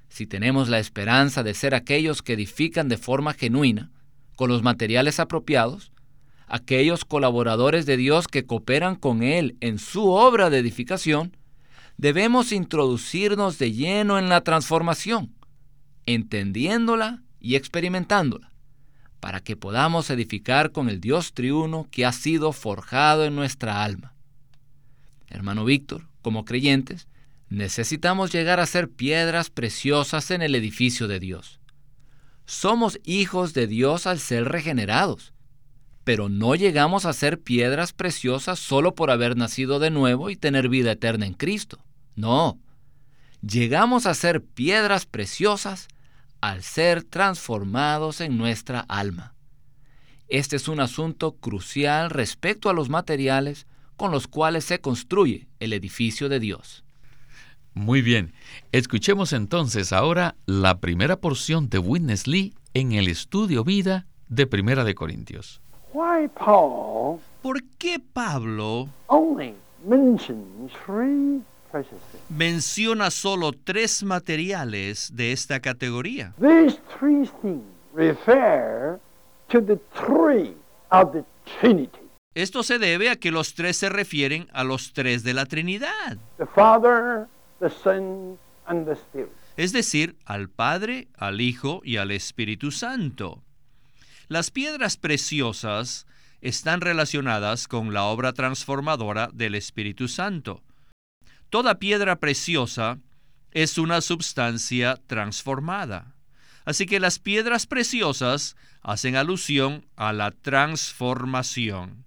Si 0.08 0.26
tenemos 0.26 0.68
la 0.68 0.78
esperanza 0.78 1.42
de 1.42 1.54
ser 1.54 1.74
aquellos 1.74 2.22
que 2.22 2.34
edifican 2.34 2.88
de 2.88 2.98
forma 2.98 3.32
genuina, 3.32 3.90
con 4.36 4.48
los 4.48 4.62
materiales 4.62 5.20
apropiados, 5.20 5.92
aquellos 6.46 7.04
colaboradores 7.04 7.86
de 7.86 7.96
Dios 7.96 8.26
que 8.26 8.44
cooperan 8.44 8.96
con 8.96 9.22
Él 9.22 9.56
en 9.60 9.78
su 9.78 10.08
obra 10.08 10.50
de 10.50 10.58
edificación, 10.58 11.36
debemos 11.96 12.50
introducirnos 12.50 13.58
de 13.58 13.72
lleno 13.72 14.18
en 14.18 14.28
la 14.28 14.40
transformación, 14.40 15.34
entendiéndola 16.06 17.22
y 17.38 17.54
experimentándola, 17.54 18.50
para 19.20 19.40
que 19.40 19.56
podamos 19.56 20.10
edificar 20.10 20.72
con 20.72 20.88
el 20.88 21.00
Dios 21.00 21.34
triuno 21.34 21.86
que 21.90 22.06
ha 22.06 22.12
sido 22.12 22.52
forjado 22.52 23.24
en 23.26 23.36
nuestra 23.36 23.84
alma. 23.84 24.14
Hermano 25.28 25.64
Víctor, 25.64 26.08
como 26.22 26.44
creyentes, 26.44 27.06
necesitamos 27.50 28.32
llegar 28.32 28.60
a 28.60 28.66
ser 28.66 28.88
piedras 28.88 29.50
preciosas 29.50 30.30
en 30.30 30.40
el 30.40 30.54
edificio 30.54 31.08
de 31.08 31.18
Dios. 31.20 31.60
Somos 32.46 32.98
hijos 33.04 33.52
de 33.52 33.66
Dios 33.66 34.06
al 34.06 34.20
ser 34.20 34.48
regenerados, 34.48 35.34
pero 36.04 36.28
no 36.28 36.54
llegamos 36.54 37.04
a 37.04 37.12
ser 37.12 37.40
piedras 37.40 37.92
preciosas 37.92 38.58
solo 38.58 38.94
por 38.94 39.10
haber 39.10 39.36
nacido 39.36 39.78
de 39.80 39.90
nuevo 39.90 40.30
y 40.30 40.36
tener 40.36 40.68
vida 40.68 40.92
eterna 40.92 41.26
en 41.26 41.34
Cristo. 41.34 41.84
No, 42.14 42.60
llegamos 43.42 44.06
a 44.06 44.14
ser 44.14 44.42
piedras 44.42 45.06
preciosas 45.06 45.88
al 46.40 46.62
ser 46.62 47.02
transformados 47.02 48.20
en 48.20 48.38
nuestra 48.38 48.80
alma. 48.80 49.34
Este 50.28 50.54
es 50.54 50.68
un 50.68 50.78
asunto 50.78 51.36
crucial 51.36 52.10
respecto 52.10 52.70
a 52.70 52.72
los 52.72 52.88
materiales 52.88 53.66
con 53.96 54.12
los 54.12 54.28
cuales 54.28 54.64
se 54.64 54.80
construye 54.80 55.48
el 55.58 55.72
edificio 55.72 56.28
de 56.28 56.38
Dios. 56.38 56.84
Muy 57.74 58.02
bien, 58.02 58.32
escuchemos 58.72 59.32
entonces 59.32 59.92
ahora 59.92 60.34
la 60.46 60.78
primera 60.78 61.16
porción 61.16 61.68
de 61.68 61.78
Witness 61.78 62.26
Lee 62.26 62.54
en 62.74 62.92
el 62.92 63.08
estudio 63.08 63.64
vida 63.64 64.06
de 64.28 64.46
Primera 64.46 64.84
de 64.84 64.94
Corintios. 64.94 65.60
¿Por 67.42 67.62
qué 67.78 68.00
Pablo 68.12 68.88
menciona 72.28 73.10
solo 73.10 73.52
tres 73.52 74.02
materiales 74.02 75.10
de 75.14 75.32
esta 75.32 75.60
categoría? 75.60 76.34
Esto 82.34 82.62
se 82.62 82.78
debe 82.78 83.10
a 83.10 83.16
que 83.16 83.30
los 83.30 83.54
tres 83.54 83.76
se 83.76 83.88
refieren 83.88 84.48
a 84.52 84.64
los 84.64 84.92
tres 84.92 85.24
de 85.24 85.34
la 85.34 85.46
Trinidad. 85.46 86.18
Es 89.56 89.72
decir, 89.72 90.16
al 90.24 90.48
Padre, 90.48 91.08
al 91.16 91.40
Hijo 91.40 91.82
y 91.84 91.96
al 91.96 92.10
Espíritu 92.10 92.70
Santo. 92.70 93.42
Las 94.28 94.50
piedras 94.50 94.96
preciosas 94.96 96.06
están 96.40 96.80
relacionadas 96.80 97.68
con 97.68 97.92
la 97.92 98.04
obra 98.04 98.32
transformadora 98.32 99.28
del 99.32 99.54
Espíritu 99.54 100.08
Santo. 100.08 100.62
Toda 101.50 101.78
piedra 101.78 102.16
preciosa 102.16 102.98
es 103.50 103.76
una 103.76 104.00
sustancia 104.00 104.98
transformada. 105.06 106.14
Así 106.64 106.86
que 106.86 107.00
las 107.00 107.18
piedras 107.18 107.66
preciosas 107.66 108.56
hacen 108.82 109.16
alusión 109.16 109.86
a 109.96 110.12
la 110.12 110.30
transformación. 110.30 112.04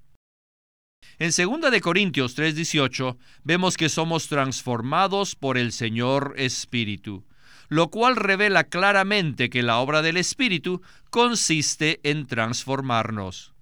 En 1.19 1.31
2 1.31 1.71
de 1.71 1.81
Corintios 1.81 2.35
3:18 2.35 3.17
vemos 3.43 3.77
que 3.77 3.89
somos 3.89 4.27
transformados 4.27 5.35
por 5.35 5.57
el 5.57 5.71
Señor 5.71 6.33
Espíritu, 6.37 7.23
lo 7.69 7.89
cual 7.89 8.15
revela 8.15 8.63
claramente 8.63 9.49
que 9.49 9.61
la 9.61 9.77
obra 9.77 10.01
del 10.01 10.17
Espíritu 10.17 10.81
consiste 11.11 11.99
en 12.03 12.25
transformarnos. 12.25 13.53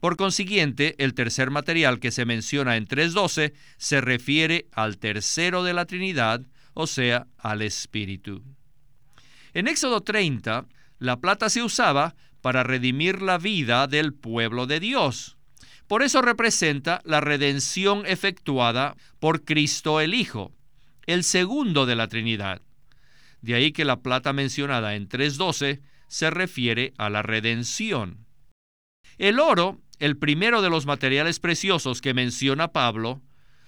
Por 0.00 0.16
consiguiente, 0.16 0.94
el 0.98 1.14
tercer 1.14 1.50
material 1.50 2.00
que 2.00 2.10
se 2.10 2.24
menciona 2.24 2.76
en 2.76 2.86
3.12 2.86 3.54
se 3.78 4.00
refiere 4.00 4.66
al 4.72 4.98
tercero 4.98 5.62
de 5.62 5.72
la 5.72 5.86
Trinidad, 5.86 6.42
o 6.74 6.86
sea, 6.86 7.26
al 7.38 7.62
Espíritu. 7.62 8.42
En 9.54 9.68
Éxodo 9.68 10.02
30, 10.02 10.66
la 10.98 11.16
plata 11.20 11.48
se 11.48 11.62
usaba 11.62 12.14
para 12.42 12.62
redimir 12.62 13.22
la 13.22 13.38
vida 13.38 13.86
del 13.86 14.12
pueblo 14.12 14.66
de 14.66 14.80
Dios. 14.80 15.35
Por 15.88 16.02
eso 16.02 16.22
representa 16.22 17.00
la 17.04 17.20
redención 17.20 18.04
efectuada 18.06 18.96
por 19.20 19.44
Cristo 19.44 20.00
el 20.00 20.14
Hijo, 20.14 20.52
el 21.06 21.24
segundo 21.24 21.86
de 21.86 21.96
la 21.96 22.08
Trinidad. 22.08 22.62
De 23.40 23.54
ahí 23.54 23.72
que 23.72 23.84
la 23.84 24.00
plata 24.02 24.32
mencionada 24.32 24.94
en 24.96 25.08
3.12 25.08 25.80
se 26.08 26.30
refiere 26.30 26.92
a 26.98 27.10
la 27.10 27.22
redención. 27.22 28.26
El 29.18 29.38
oro 29.38 29.80
el 29.98 30.16
primero 30.16 30.62
de 30.62 30.70
los 30.70 30.86
materiales 30.86 31.40
preciosos 31.40 32.00
que 32.00 32.14
menciona 32.14 32.72
Pablo, 32.72 33.22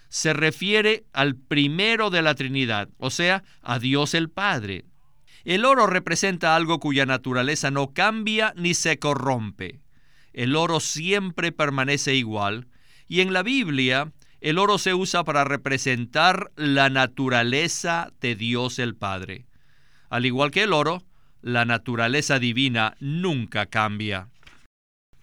se 0.09 0.33
refiere 0.33 1.05
al 1.13 1.37
primero 1.37 2.11
de 2.11 2.23
la 2.23 2.35
Trinidad, 2.35 2.89
o 2.99 3.11
sea, 3.11 3.45
a 3.63 3.79
Dios 3.79 4.15
el 4.15 4.31
Padre. 4.31 4.85
El 5.45 5.65
oro 5.65 5.87
representa 5.87 6.57
algo 6.57 6.81
cuya 6.81 7.07
naturaleza 7.07 7.71
no 7.71 7.93
cambia 7.93 8.53
ni 8.57 8.75
se 8.75 8.99
corrompe. 8.99 9.81
El 10.39 10.55
oro 10.55 10.79
siempre 10.79 11.51
permanece 11.51 12.15
igual, 12.15 12.69
y 13.09 13.23
en 13.23 13.33
la 13.33 13.43
Biblia 13.43 14.13
el 14.41 14.59
oro 14.59 14.79
se 14.79 14.95
usa 14.95 15.25
para 15.25 15.43
representar 15.43 16.53
la 16.55 16.91
naturaleza 16.91 18.13
de 18.21 18.37
Dios 18.37 18.79
el 18.79 18.95
Padre. 18.95 19.47
Al 20.11 20.27
igual 20.27 20.53
que 20.53 20.63
el 20.63 20.73
oro, 20.73 21.03
la 21.43 21.65
naturaleza 21.65 22.39
divina 22.39 22.97
nunca 23.01 23.67
cambia. 23.67 24.29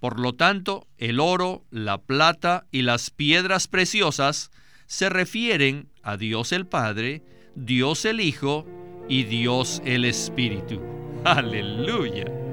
Por 0.02 0.20
lo 0.20 0.34
tanto, 0.34 0.86
el 0.98 1.22
oro, 1.22 1.64
la 1.72 1.98
plata 1.98 2.66
y 2.70 2.82
las 2.82 3.10
piedras 3.10 3.70
preciosas 3.70 4.52
se 4.86 5.08
refieren 5.08 5.88
a 6.04 6.18
Dios 6.18 6.52
el 6.52 6.68
Padre, 6.68 7.24
Dios 7.56 8.04
el 8.04 8.20
Hijo 8.20 8.68
y 9.08 9.24
Dios 9.24 9.82
el 9.86 10.04
Espíritu. 10.04 10.82
Aleluya. 11.24 12.45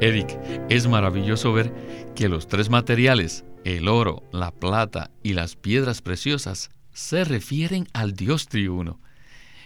Eric, 0.00 0.38
es 0.70 0.88
maravilloso 0.88 1.52
ver 1.52 1.74
que 2.14 2.30
los 2.30 2.48
tres 2.48 2.70
materiales, 2.70 3.44
el 3.64 3.86
oro, 3.86 4.22
la 4.32 4.50
plata 4.50 5.10
y 5.22 5.34
las 5.34 5.56
piedras 5.56 6.00
preciosas, 6.00 6.70
se 6.94 7.22
refieren 7.24 7.86
al 7.92 8.14
Dios 8.14 8.46
triuno. 8.46 8.98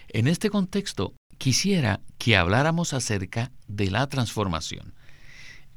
En 0.09 0.27
este 0.27 0.49
contexto, 0.49 1.13
quisiera 1.37 2.01
que 2.17 2.35
habláramos 2.35 2.93
acerca 2.93 3.53
de 3.67 3.89
la 3.89 4.07
transformación. 4.07 4.93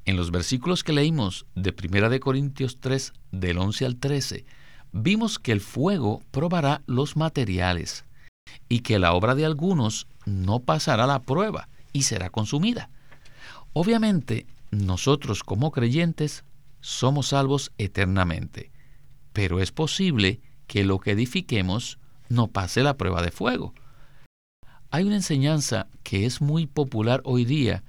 En 0.05 0.17
los 0.17 0.33
versículos 0.33 0.83
que 0.83 0.93
leímos 0.93 1.47
de 1.55 1.73
1 1.73 2.11
de 2.11 2.19
Corintios 2.19 2.81
3 2.81 3.12
del 3.31 3.59
11 3.59 3.87
al 3.87 3.97
13, 3.97 4.45
vimos 4.91 5.38
que 5.38 5.53
el 5.53 5.61
fuego 5.61 6.21
probará 6.33 6.83
los 6.87 7.17
materiales 7.17 8.05
y 8.69 8.81
que 8.81 8.99
la 8.99 9.12
obra 9.12 9.37
de 9.37 9.45
algunos 9.45 10.09
no 10.27 10.59
pasará 10.61 11.07
la 11.07 11.23
prueba 11.23 11.69
y 11.93 12.03
será 12.03 12.31
consumida. 12.31 12.91
Obviamente, 13.80 14.49
nosotros 14.73 15.44
como 15.44 15.70
creyentes 15.70 16.42
somos 16.80 17.28
salvos 17.28 17.70
eternamente, 17.78 18.73
pero 19.32 19.61
es 19.61 19.70
posible 19.70 20.40
que 20.66 20.82
lo 20.82 20.99
que 20.99 21.12
edifiquemos 21.12 22.00
no 22.28 22.49
pase 22.49 22.82
la 22.82 22.97
prueba 22.97 23.23
de 23.23 23.30
fuego. 23.30 23.75
Hay 24.90 25.04
una 25.04 25.14
enseñanza 25.14 25.87
que 26.02 26.26
es 26.26 26.40
muy 26.40 26.66
popular 26.66 27.23
hoy 27.25 27.44
día 27.44 27.85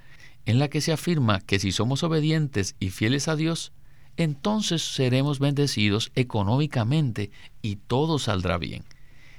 en 0.46 0.60
la 0.60 0.68
que 0.68 0.80
se 0.80 0.92
afirma 0.92 1.40
que 1.40 1.58
si 1.58 1.72
somos 1.72 2.04
obedientes 2.04 2.76
y 2.78 2.90
fieles 2.90 3.26
a 3.26 3.34
Dios, 3.34 3.72
entonces 4.16 4.82
seremos 4.82 5.40
bendecidos 5.40 6.12
económicamente 6.14 7.32
y 7.62 7.74
todo 7.74 8.20
saldrá 8.20 8.58
bien. 8.58 8.84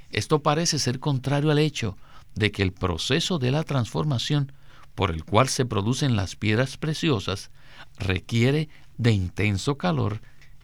Esto 0.10 0.44
parece 0.44 0.80
ser 0.80 1.00
contrario 1.00 1.50
al 1.50 1.60
hecho 1.60 1.96
de 2.36 2.52
que 2.52 2.62
el 2.62 2.74
proceso 2.74 3.40
de 3.40 3.52
la 3.52 3.64
transformación 3.64 4.52
por 4.96 5.12
el 5.12 5.24
cual 5.24 5.50
se 5.50 5.66
producen 5.66 6.16
las 6.16 6.36
piedras 6.36 6.78
preciosas 6.78 7.52
requiere 7.98 8.70
de 8.98 9.12
intenso 9.12 9.78
calor 9.78 10.22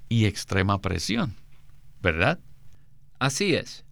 y 0.10 0.26
extrema 0.26 0.82
presión. 0.82 1.36
¿Verdad? 2.02 2.40
Así 3.20 3.56
es. 3.56 3.84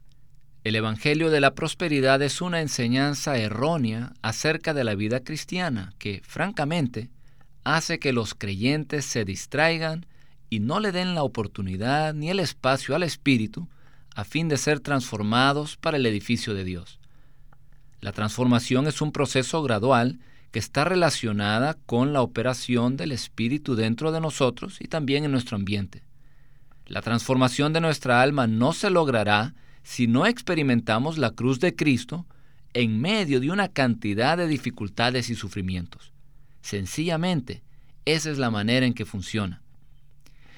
El 0.63 0.75
Evangelio 0.75 1.29
de 1.29 1.41
la 1.41 1.53
Prosperidad 1.53 2.21
es 2.21 2.41
una 2.41 2.61
enseñanza 2.61 3.37
errónea 3.37 4.13
acerca 4.21 4.73
de 4.73 4.83
la 4.83 4.95
vida 4.95 5.19
cristiana 5.19 5.93
que, 5.99 6.21
francamente, 6.25 7.09
hace 7.63 7.99
que 7.99 8.13
los 8.13 8.33
creyentes 8.33 9.05
se 9.05 9.25
distraigan 9.25 10.05
y 10.49 10.59
no 10.59 10.79
le 10.79 10.91
den 10.91 11.15
la 11.15 11.23
oportunidad 11.23 12.13
ni 12.13 12.29
el 12.29 12.39
espacio 12.39 12.95
al 12.95 13.03
Espíritu 13.03 13.67
a 14.15 14.23
fin 14.23 14.47
de 14.47 14.57
ser 14.57 14.79
transformados 14.79 15.77
para 15.77 15.97
el 15.97 16.05
edificio 16.05 16.53
de 16.53 16.63
Dios. 16.63 16.99
La 18.01 18.11
transformación 18.11 18.87
es 18.87 19.01
un 19.01 19.11
proceso 19.11 19.63
gradual 19.63 20.19
que 20.51 20.59
está 20.59 20.85
relacionada 20.85 21.75
con 21.85 22.13
la 22.13 22.21
operación 22.21 22.97
del 22.97 23.11
Espíritu 23.11 23.75
dentro 23.75 24.11
de 24.11 24.21
nosotros 24.21 24.77
y 24.79 24.87
también 24.87 25.25
en 25.25 25.31
nuestro 25.31 25.57
ambiente. 25.57 26.03
La 26.87 27.01
transformación 27.01 27.73
de 27.73 27.81
nuestra 27.81 28.21
alma 28.21 28.47
no 28.47 28.71
se 28.73 28.89
logrará 28.89 29.53
si 29.83 30.07
no 30.07 30.25
experimentamos 30.25 31.17
la 31.17 31.31
cruz 31.31 31.59
de 31.59 31.75
Cristo 31.75 32.25
en 32.73 33.01
medio 33.01 33.39
de 33.39 33.51
una 33.51 33.69
cantidad 33.69 34.37
de 34.37 34.47
dificultades 34.47 35.29
y 35.29 35.35
sufrimientos. 35.35 36.13
Sencillamente, 36.61 37.63
esa 38.05 38.29
es 38.29 38.37
la 38.37 38.51
manera 38.51 38.85
en 38.85 38.93
que 38.93 39.05
funciona. 39.05 39.61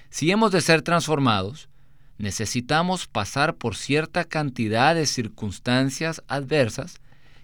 Si 0.10 0.32
hemos 0.32 0.52
de 0.52 0.62
ser 0.62 0.82
transformados, 0.82 1.70
necesitamos 2.18 3.08
pasar 3.08 3.56
por 3.56 3.76
cierta 3.76 4.26
cantidad 4.26 4.96
de 4.96 5.06
circunstancias 5.06 6.24
adversas 6.28 7.00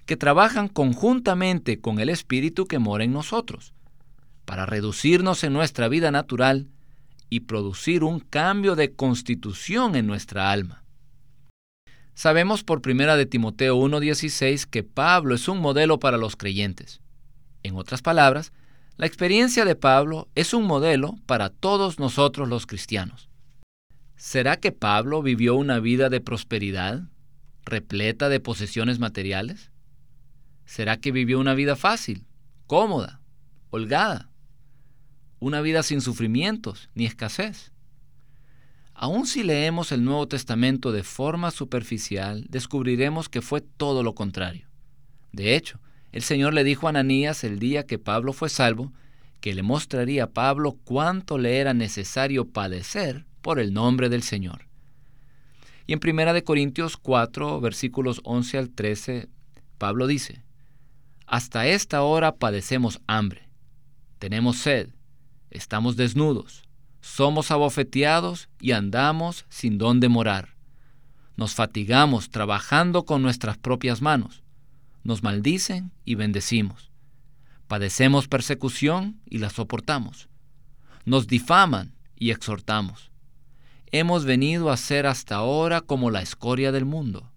que 0.06 0.18
trabajan 0.18 0.68
conjuntamente 0.68 1.80
con 1.80 2.00
el 2.00 2.10
Espíritu 2.10 2.66
que 2.66 2.80
mora 2.80 3.04
en 3.04 3.14
nosotros, 3.14 3.74
para 4.46 4.66
reducirnos 4.66 5.44
en 5.44 5.54
nuestra 5.54 5.88
vida 5.88 6.12
natural 6.12 6.68
y 7.30 7.42
producir 7.42 8.04
un 8.04 8.20
cambio 8.20 8.76
de 8.76 8.94
constitución 8.94 9.96
en 9.96 10.06
nuestra 10.08 10.52
alma. 10.52 10.84
Sabemos 12.14 12.64
por 12.64 12.82
primera 12.82 13.18
de 13.18 13.26
Timoteo 13.26 13.76
1:16 13.78 14.68
que 14.68 14.84
Pablo 14.84 15.34
es 15.34 15.48
un 15.48 15.60
modelo 15.60 16.00
para 16.00 16.18
los 16.18 16.36
creyentes. 16.36 17.02
En 17.64 17.76
otras 17.76 18.02
palabras, 18.02 18.54
la 18.98 19.08
experiencia 19.08 19.66
de 19.66 19.76
Pablo 19.76 20.30
es 20.36 20.54
un 20.54 20.66
modelo 20.66 21.16
para 21.26 21.50
todos 21.50 21.98
nosotros 21.98 22.48
los 22.48 22.68
cristianos. 22.68 23.30
¿Será 24.16 24.58
que 24.58 24.72
Pablo 24.72 25.24
vivió 25.24 25.56
una 25.56 25.80
vida 25.80 26.10
de 26.10 26.22
prosperidad, 26.22 27.02
repleta 27.66 28.30
de 28.30 28.40
posesiones 28.40 29.00
materiales? 29.00 29.73
¿Será 30.66 30.98
que 30.98 31.12
vivió 31.12 31.40
una 31.40 31.54
vida 31.54 31.76
fácil, 31.76 32.26
cómoda, 32.68 33.22
holgada? 33.70 34.30
Una 35.40 35.62
vida 35.62 35.84
sin 35.84 36.02
sufrimientos 36.02 36.90
ni 36.96 37.06
escasez. 37.06 37.72
Aun 38.94 39.26
si 39.26 39.44
leemos 39.44 39.92
el 39.92 40.04
Nuevo 40.04 40.28
Testamento 40.28 40.92
de 40.92 41.04
forma 41.04 41.52
superficial, 41.52 42.46
descubriremos 42.50 43.28
que 43.28 43.42
fue 43.42 43.62
todo 43.62 44.04
lo 44.04 44.16
contrario. 44.16 44.68
De 45.32 45.56
hecho, 45.56 45.80
el 46.12 46.22
Señor 46.22 46.54
le 46.54 46.64
dijo 46.64 46.86
a 46.86 46.92
Ananías 46.92 47.44
el 47.44 47.60
día 47.60 47.86
que 47.86 47.98
Pablo 47.98 48.34
fue 48.34 48.50
salvo, 48.50 48.94
que 49.42 49.54
le 49.54 49.64
mostraría 49.64 50.26
a 50.26 50.30
Pablo 50.30 50.78
cuánto 50.84 51.38
le 51.38 51.58
era 51.58 51.74
necesario 51.74 52.48
padecer 52.48 53.26
por 53.42 53.60
el 53.60 53.74
nombre 53.74 54.10
del 54.10 54.24
Señor. 54.24 54.68
Y 55.86 55.94
en 55.94 56.00
1 56.02 56.44
Corintios 56.46 56.96
4, 56.98 57.60
versículos 57.60 58.22
11 58.24 58.58
al 58.58 58.70
13, 58.70 59.28
Pablo 59.78 60.08
dice, 60.08 60.44
Hasta 61.26 61.68
esta 61.68 62.04
hora 62.04 62.36
padecemos 62.36 63.02
hambre, 63.08 63.50
tenemos 64.20 64.58
sed, 64.58 64.90
estamos 65.50 65.96
desnudos, 65.96 66.64
somos 67.02 67.52
abofeteados 67.52 68.50
y 68.60 68.72
andamos 68.72 69.46
sin 69.50 69.78
dónde 69.78 70.10
morar. 70.10 70.56
Nos 71.36 71.54
fatigamos 71.54 72.30
trabajando 72.30 73.06
con 73.06 73.22
nuestras 73.22 73.58
propias 73.58 74.02
manos 74.02 74.44
nos 75.04 75.22
maldicen 75.22 75.92
y 76.06 76.16
bendecimos. 76.16 76.92
Padecemos 77.68 78.28
persecución 78.28 79.20
y 79.26 79.40
la 79.40 79.50
soportamos. 79.50 80.30
Nos 81.06 81.28
difaman 81.28 81.94
y 82.16 82.32
exhortamos. 82.32 83.12
Hemos 83.92 84.26
venido 84.26 84.72
a 84.72 84.78
ser 84.78 85.06
hasta 85.06 85.36
ahora 85.36 85.82
como 85.82 86.10
la 86.10 86.22
escoria 86.22 86.72
del 86.72 86.86
mundo, 86.86 87.32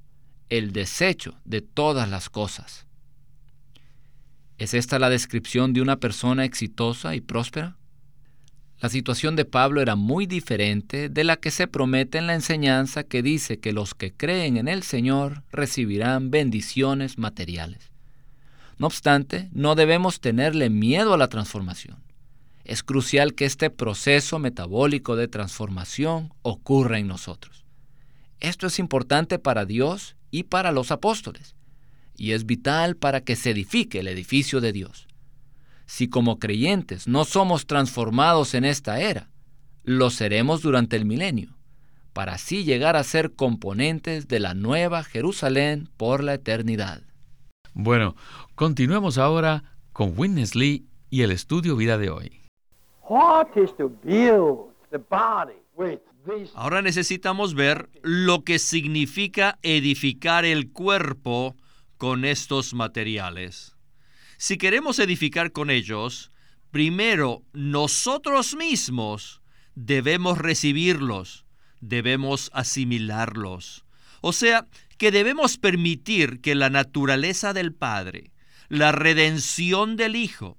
el 0.48 0.72
desecho 0.72 1.34
de 1.44 1.60
todas 1.60 2.08
las 2.08 2.30
cosas. 2.30 2.85
¿Es 4.58 4.72
esta 4.72 4.98
la 4.98 5.10
descripción 5.10 5.74
de 5.74 5.82
una 5.82 5.96
persona 5.96 6.44
exitosa 6.44 7.14
y 7.14 7.20
próspera? 7.20 7.76
La 8.80 8.88
situación 8.88 9.36
de 9.36 9.44
Pablo 9.44 9.82
era 9.82 9.96
muy 9.96 10.26
diferente 10.26 11.08
de 11.08 11.24
la 11.24 11.36
que 11.36 11.50
se 11.50 11.66
promete 11.66 12.18
en 12.18 12.26
la 12.26 12.34
enseñanza 12.34 13.04
que 13.04 13.22
dice 13.22 13.58
que 13.58 13.72
los 13.72 13.94
que 13.94 14.12
creen 14.12 14.56
en 14.56 14.68
el 14.68 14.82
Señor 14.82 15.42
recibirán 15.50 16.30
bendiciones 16.30 17.18
materiales. 17.18 17.90
No 18.78 18.86
obstante, 18.86 19.48
no 19.52 19.74
debemos 19.74 20.20
tenerle 20.20 20.70
miedo 20.70 21.14
a 21.14 21.18
la 21.18 21.28
transformación. 21.28 21.98
Es 22.64 22.82
crucial 22.82 23.34
que 23.34 23.44
este 23.44 23.70
proceso 23.70 24.38
metabólico 24.38 25.16
de 25.16 25.28
transformación 25.28 26.32
ocurra 26.42 26.98
en 26.98 27.06
nosotros. 27.06 27.64
Esto 28.40 28.66
es 28.66 28.78
importante 28.78 29.38
para 29.38 29.64
Dios 29.64 30.16
y 30.30 30.44
para 30.44 30.72
los 30.72 30.90
apóstoles, 30.90 31.54
y 32.16 32.32
es 32.32 32.46
vital 32.46 32.96
para 32.96 33.20
que 33.20 33.36
se 33.36 33.50
edifique 33.50 34.00
el 34.00 34.08
edificio 34.08 34.60
de 34.60 34.72
Dios 34.72 35.06
si 35.86 36.08
como 36.08 36.38
creyentes 36.38 37.08
no 37.08 37.24
somos 37.24 37.66
transformados 37.66 38.54
en 38.54 38.64
esta 38.64 39.00
era, 39.00 39.30
lo 39.84 40.10
seremos 40.10 40.60
durante 40.60 40.96
el 40.96 41.06
milenio, 41.06 41.56
para 42.12 42.34
así 42.34 42.64
llegar 42.64 42.96
a 42.96 43.04
ser 43.04 43.34
componentes 43.34 44.28
de 44.28 44.40
la 44.40 44.54
nueva 44.54 45.04
Jerusalén 45.04 45.88
por 45.96 46.22
la 46.22 46.34
eternidad. 46.34 47.02
Bueno, 47.72 48.16
continuemos 48.56 49.16
ahora 49.16 49.76
con 49.92 50.12
Witness 50.16 50.56
Lee 50.56 50.86
y 51.08 51.22
el 51.22 51.30
estudio 51.30 51.76
vida 51.76 51.98
de 51.98 52.10
hoy. 52.10 52.40
Ahora 56.54 56.82
necesitamos 56.82 57.54
ver 57.54 57.88
lo 58.02 58.42
que 58.42 58.58
significa 58.58 59.58
edificar 59.62 60.44
el 60.44 60.72
cuerpo 60.72 61.54
con 61.98 62.24
estos 62.24 62.74
materiales. 62.74 63.76
Si 64.38 64.58
queremos 64.58 64.98
edificar 64.98 65.52
con 65.52 65.70
ellos, 65.70 66.30
primero 66.70 67.42
nosotros 67.52 68.54
mismos 68.54 69.40
debemos 69.74 70.38
recibirlos, 70.38 71.46
debemos 71.80 72.50
asimilarlos. 72.52 73.84
O 74.20 74.32
sea, 74.32 74.66
que 74.98 75.10
debemos 75.10 75.58
permitir 75.58 76.40
que 76.40 76.54
la 76.54 76.70
naturaleza 76.70 77.52
del 77.52 77.72
Padre, 77.72 78.32
la 78.68 78.92
redención 78.92 79.96
del 79.96 80.16
Hijo 80.16 80.58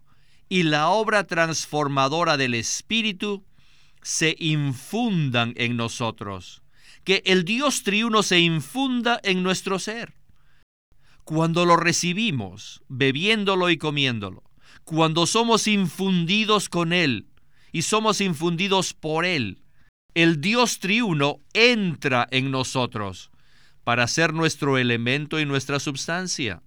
y 0.49 0.63
la 0.63 0.89
obra 0.89 1.25
transformadora 1.25 2.37
del 2.37 2.53
Espíritu 2.53 3.45
se 4.01 4.35
infundan 4.39 5.53
en 5.57 5.75
nosotros, 5.75 6.63
que 7.03 7.21
el 7.25 7.43
Dios 7.45 7.83
triuno 7.83 8.23
se 8.23 8.39
infunda 8.39 9.19
en 9.23 9.43
nuestro 9.43 9.79
ser 9.79 10.16
cuando 11.27 11.65
lo 11.65 11.75
recibimos, 11.75 12.81
bebiéndolo 12.87 13.69
y 13.69 13.77
comiéndolo, 13.77 14.43
cuando 14.85 15.27
somos 15.27 15.67
infundidos 15.67 16.69
con 16.69 16.93
Él 16.93 17.27
y 17.73 17.81
somos 17.81 18.21
infundidos 18.21 18.93
por 18.93 19.25
Él, 19.25 19.61
el 20.13 20.39
Dios 20.39 20.79
triuno 20.79 21.41
entra 21.51 22.29
en 22.31 22.49
nosotros 22.49 23.29
para 23.83 24.07
ser 24.07 24.33
nuestro 24.33 24.77
elemento 24.77 25.37
y 25.41 25.45
nuestra 25.45 25.81
substancia. 25.81 26.63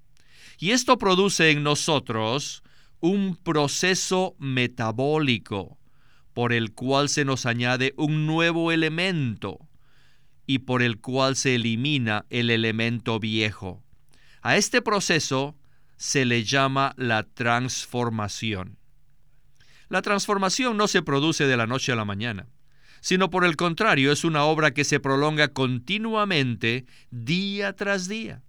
Y 0.59 0.73
esto 0.73 0.99
produce 0.99 1.53
en 1.53 1.62
nosotros 1.62 2.62
un 3.01 3.37
proceso 3.37 4.37
metabólico 4.38 5.79
por 6.35 6.53
el 6.53 6.75
cual 6.75 7.09
se 7.09 7.25
nos 7.25 7.46
añade 7.46 7.94
un 7.96 8.27
nuevo 8.27 8.73
elemento 8.73 9.59
y 10.46 10.59
por 10.59 10.83
el 10.83 11.01
cual 11.01 11.35
se 11.35 11.55
elimina 11.55 12.27
el 12.29 12.51
elemento 12.51 13.18
viejo. 13.18 13.83
A 14.42 14.57
este 14.57 14.81
proceso 14.81 15.57
se 15.96 16.24
le 16.24 16.44
llama 16.44 16.94
la 16.96 17.24
transformación. 17.24 18.79
La 19.88 20.00
transformación 20.00 20.79
no 20.79 20.88
se 20.88 21.03
produce 21.03 21.46
de 21.46 21.59
la 21.59 21.66
noche 21.66 21.92
a 21.92 21.96
la 21.96 22.07
mañana, 22.07 22.46
sino 23.03 23.29
por 23.29 23.44
el 23.44 23.57
contrario 23.57 24.12
es 24.12 24.24
una 24.24 24.44
obra 24.44 24.70
que 24.70 24.85
se 24.85 24.98
prolonga 24.98 25.48
continuamente 25.48 26.87
día 27.11 27.74
tras 27.74 28.09
día. 28.09 28.42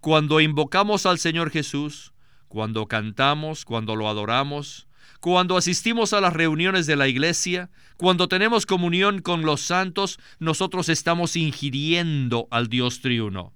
Cuando 0.00 0.40
invocamos 0.40 1.04
al 1.04 1.18
Señor 1.18 1.50
Jesús, 1.50 2.14
cuando 2.48 2.86
cantamos, 2.86 3.66
cuando 3.66 3.96
lo 3.96 4.08
adoramos, 4.08 4.88
cuando 5.20 5.58
asistimos 5.58 6.14
a 6.14 6.22
las 6.22 6.32
reuniones 6.32 6.86
de 6.86 6.96
la 6.96 7.08
iglesia, 7.08 7.70
cuando 7.98 8.26
tenemos 8.26 8.64
comunión 8.64 9.20
con 9.20 9.42
los 9.42 9.60
santos, 9.60 10.18
nosotros 10.38 10.88
estamos 10.88 11.36
ingiriendo 11.36 12.48
al 12.50 12.68
Dios 12.68 13.02
triuno. 13.02 13.52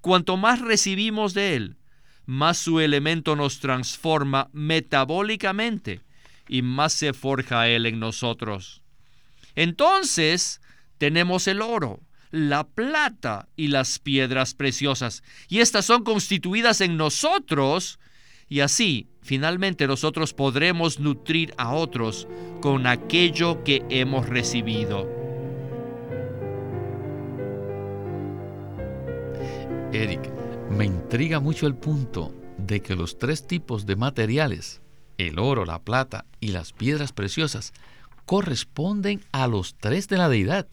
Cuanto 0.00 0.36
más 0.36 0.60
recibimos 0.60 1.34
de 1.34 1.56
Él, 1.56 1.76
más 2.26 2.58
su 2.58 2.80
elemento 2.80 3.36
nos 3.36 3.58
transforma 3.58 4.48
metabólicamente 4.52 6.02
y 6.48 6.62
más 6.62 6.92
se 6.92 7.12
forja 7.12 7.68
Él 7.68 7.86
en 7.86 7.98
nosotros. 7.98 8.82
Entonces 9.54 10.60
tenemos 10.98 11.48
el 11.48 11.62
oro, 11.62 12.00
la 12.30 12.64
plata 12.64 13.48
y 13.56 13.68
las 13.68 13.98
piedras 13.98 14.54
preciosas, 14.54 15.22
y 15.48 15.60
estas 15.60 15.86
son 15.86 16.04
constituidas 16.04 16.80
en 16.80 16.96
nosotros, 16.96 17.98
y 18.48 18.60
así 18.60 19.08
finalmente 19.22 19.86
nosotros 19.86 20.34
podremos 20.34 21.00
nutrir 21.00 21.54
a 21.56 21.72
otros 21.72 22.28
con 22.60 22.86
aquello 22.86 23.64
que 23.64 23.84
hemos 23.90 24.28
recibido. 24.28 25.17
Eric, 29.92 30.20
me 30.70 30.84
intriga 30.84 31.40
mucho 31.40 31.66
el 31.66 31.74
punto 31.74 32.34
de 32.58 32.82
que 32.82 32.94
los 32.94 33.18
tres 33.18 33.46
tipos 33.46 33.86
de 33.86 33.96
materiales, 33.96 34.82
el 35.16 35.38
oro, 35.38 35.64
la 35.64 35.78
plata 35.78 36.26
y 36.40 36.48
las 36.48 36.74
piedras 36.74 37.12
preciosas, 37.12 37.72
corresponden 38.26 39.24
a 39.32 39.46
los 39.46 39.76
tres 39.76 40.06
de 40.06 40.18
la 40.18 40.28
deidad. 40.28 40.68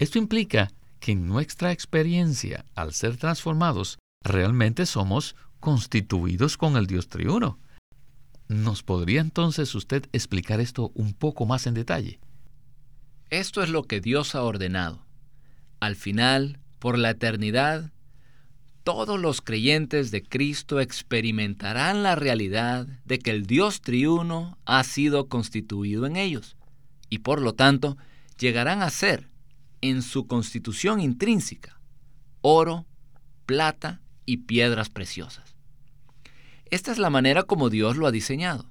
Esto 0.00 0.18
implica 0.18 0.72
que 0.98 1.12
en 1.12 1.28
nuestra 1.28 1.70
experiencia, 1.70 2.64
al 2.74 2.92
ser 2.92 3.18
transformados, 3.18 3.98
realmente 4.20 4.84
somos 4.84 5.36
constituidos 5.60 6.56
con 6.56 6.76
el 6.76 6.88
Dios 6.88 7.08
triuno. 7.08 7.60
¿Nos 8.48 8.82
podría 8.82 9.20
entonces 9.20 9.72
usted 9.76 10.06
explicar 10.12 10.58
esto 10.58 10.90
un 10.96 11.14
poco 11.14 11.46
más 11.46 11.68
en 11.68 11.74
detalle? 11.74 12.18
Esto 13.30 13.62
es 13.62 13.68
lo 13.68 13.84
que 13.84 14.00
Dios 14.00 14.34
ha 14.34 14.42
ordenado. 14.42 15.06
Al 15.78 15.94
final, 15.94 16.58
por 16.80 16.98
la 16.98 17.10
eternidad, 17.10 17.93
todos 18.84 19.18
los 19.18 19.40
creyentes 19.40 20.10
de 20.10 20.22
Cristo 20.22 20.78
experimentarán 20.78 22.02
la 22.02 22.14
realidad 22.14 22.86
de 23.06 23.18
que 23.18 23.30
el 23.30 23.46
Dios 23.46 23.80
triuno 23.80 24.58
ha 24.66 24.84
sido 24.84 25.28
constituido 25.28 26.04
en 26.06 26.16
ellos 26.16 26.56
y 27.08 27.20
por 27.20 27.40
lo 27.40 27.54
tanto 27.54 27.96
llegarán 28.38 28.82
a 28.82 28.90
ser, 28.90 29.28
en 29.80 30.02
su 30.02 30.26
constitución 30.26 31.00
intrínseca, 31.00 31.78
oro, 32.40 32.86
plata 33.44 34.00
y 34.24 34.38
piedras 34.38 34.88
preciosas. 34.88 35.56
Esta 36.70 36.90
es 36.90 36.98
la 36.98 37.10
manera 37.10 37.42
como 37.42 37.70
Dios 37.70 37.96
lo 37.96 38.06
ha 38.06 38.10
diseñado. 38.10 38.70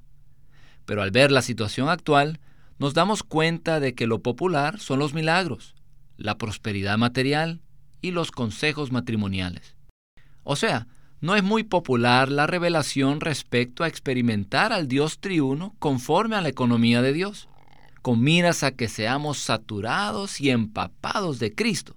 Pero 0.86 1.04
al 1.04 1.12
ver 1.12 1.32
la 1.32 1.44
situación 1.44 1.90
actual, 1.90 2.40
nos 2.80 2.94
damos 2.94 3.22
cuenta 3.24 3.80
de 3.80 3.94
que 3.94 4.08
lo 4.08 4.22
popular 4.22 4.80
son 4.80 5.00
los 5.00 5.14
milagros, 5.14 5.76
la 6.18 6.38
prosperidad 6.38 6.98
material 6.98 7.62
y 8.02 8.12
los 8.12 8.32
consejos 8.32 8.92
matrimoniales. 8.92 9.76
O 10.44 10.56
sea, 10.56 10.88
no 11.22 11.36
es 11.36 11.44
muy 11.44 11.64
popular 11.64 12.30
la 12.30 12.48
revelación 12.48 13.22
respecto 13.22 13.84
a 13.84 13.88
experimentar 13.88 14.74
al 14.74 14.88
Dios 14.88 15.20
triuno 15.20 15.74
conforme 15.80 16.36
a 16.36 16.42
la 16.42 16.50
economía 16.50 17.02
de 17.02 17.14
Dios, 17.14 17.48
con 18.02 18.22
miras 18.22 18.64
a 18.64 18.72
que 18.72 18.90
seamos 18.90 19.38
saturados 19.38 20.42
y 20.42 20.50
empapados 20.50 21.40
de 21.40 21.56
Cristo, 21.56 21.96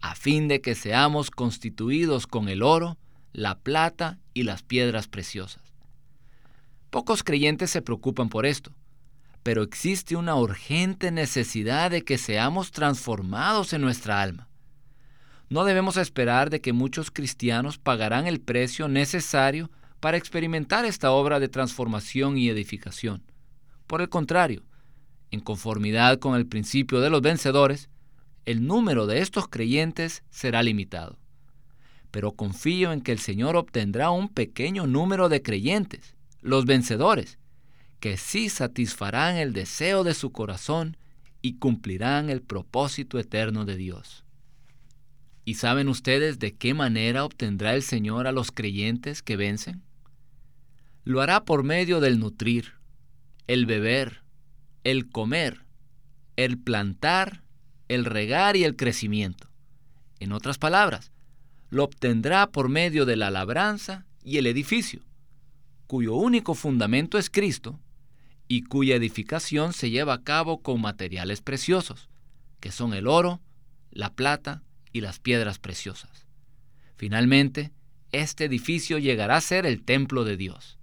a 0.00 0.16
fin 0.16 0.48
de 0.48 0.60
que 0.60 0.74
seamos 0.74 1.30
constituidos 1.30 2.26
con 2.26 2.48
el 2.48 2.62
oro, 2.62 2.98
la 3.32 3.56
plata 3.58 4.18
y 4.34 4.42
las 4.42 4.64
piedras 4.64 5.06
preciosas. 5.06 5.62
Pocos 6.90 7.22
creyentes 7.22 7.70
se 7.70 7.82
preocupan 7.82 8.28
por 8.28 8.46
esto, 8.46 8.72
pero 9.44 9.62
existe 9.62 10.16
una 10.16 10.34
urgente 10.34 11.12
necesidad 11.12 11.92
de 11.92 12.02
que 12.02 12.18
seamos 12.18 12.72
transformados 12.72 13.72
en 13.72 13.82
nuestra 13.82 14.20
alma. 14.20 14.48
No 15.48 15.64
debemos 15.64 15.96
esperar 15.96 16.50
de 16.50 16.60
que 16.60 16.72
muchos 16.72 17.10
cristianos 17.10 17.78
pagarán 17.78 18.26
el 18.26 18.40
precio 18.40 18.88
necesario 18.88 19.70
para 20.00 20.16
experimentar 20.16 20.84
esta 20.84 21.12
obra 21.12 21.38
de 21.38 21.48
transformación 21.48 22.36
y 22.36 22.48
edificación. 22.48 23.22
Por 23.86 24.02
el 24.02 24.08
contrario, 24.08 24.64
en 25.30 25.40
conformidad 25.40 26.18
con 26.18 26.34
el 26.34 26.46
principio 26.46 27.00
de 27.00 27.10
los 27.10 27.22
vencedores, 27.22 27.88
el 28.44 28.66
número 28.66 29.06
de 29.06 29.20
estos 29.20 29.48
creyentes 29.48 30.22
será 30.30 30.62
limitado. 30.62 31.18
Pero 32.10 32.32
confío 32.32 32.92
en 32.92 33.00
que 33.00 33.12
el 33.12 33.18
Señor 33.18 33.56
obtendrá 33.56 34.10
un 34.10 34.28
pequeño 34.28 34.86
número 34.86 35.28
de 35.28 35.42
creyentes, 35.42 36.16
los 36.40 36.64
vencedores, 36.64 37.38
que 38.00 38.16
sí 38.16 38.48
satisfarán 38.48 39.36
el 39.36 39.52
deseo 39.52 40.04
de 40.04 40.14
su 40.14 40.32
corazón 40.32 40.96
y 41.40 41.54
cumplirán 41.54 42.30
el 42.30 42.42
propósito 42.42 43.18
eterno 43.18 43.64
de 43.64 43.76
Dios. 43.76 44.25
¿Y 45.48 45.54
saben 45.54 45.88
ustedes 45.88 46.40
de 46.40 46.56
qué 46.56 46.74
manera 46.74 47.24
obtendrá 47.24 47.76
el 47.76 47.84
Señor 47.84 48.26
a 48.26 48.32
los 48.32 48.50
creyentes 48.50 49.22
que 49.22 49.36
vencen? 49.36 49.84
Lo 51.04 51.20
hará 51.20 51.44
por 51.44 51.62
medio 51.62 52.00
del 52.00 52.18
nutrir, 52.18 52.72
el 53.46 53.64
beber, 53.64 54.24
el 54.82 55.08
comer, 55.08 55.64
el 56.34 56.58
plantar, 56.58 57.44
el 57.86 58.04
regar 58.04 58.56
y 58.56 58.64
el 58.64 58.74
crecimiento. 58.74 59.48
En 60.18 60.32
otras 60.32 60.58
palabras, 60.58 61.12
lo 61.70 61.84
obtendrá 61.84 62.48
por 62.48 62.68
medio 62.68 63.06
de 63.06 63.14
la 63.14 63.30
labranza 63.30 64.04
y 64.24 64.38
el 64.38 64.48
edificio, 64.48 65.02
cuyo 65.86 66.16
único 66.16 66.54
fundamento 66.54 67.18
es 67.18 67.30
Cristo 67.30 67.78
y 68.48 68.64
cuya 68.64 68.96
edificación 68.96 69.72
se 69.72 69.90
lleva 69.90 70.14
a 70.14 70.22
cabo 70.24 70.60
con 70.60 70.80
materiales 70.80 71.40
preciosos, 71.40 72.08
que 72.58 72.72
son 72.72 72.94
el 72.94 73.06
oro, 73.06 73.40
la 73.92 74.12
plata 74.12 74.64
y 74.96 75.02
las 75.02 75.18
piedras 75.18 75.58
preciosas. 75.58 76.26
Finalmente, 76.96 77.70
este 78.12 78.46
edificio 78.46 78.96
llegará 78.96 79.36
a 79.36 79.42
ser 79.42 79.66
el 79.66 79.82
templo 79.82 80.24
de 80.24 80.38
Dios. 80.38 80.78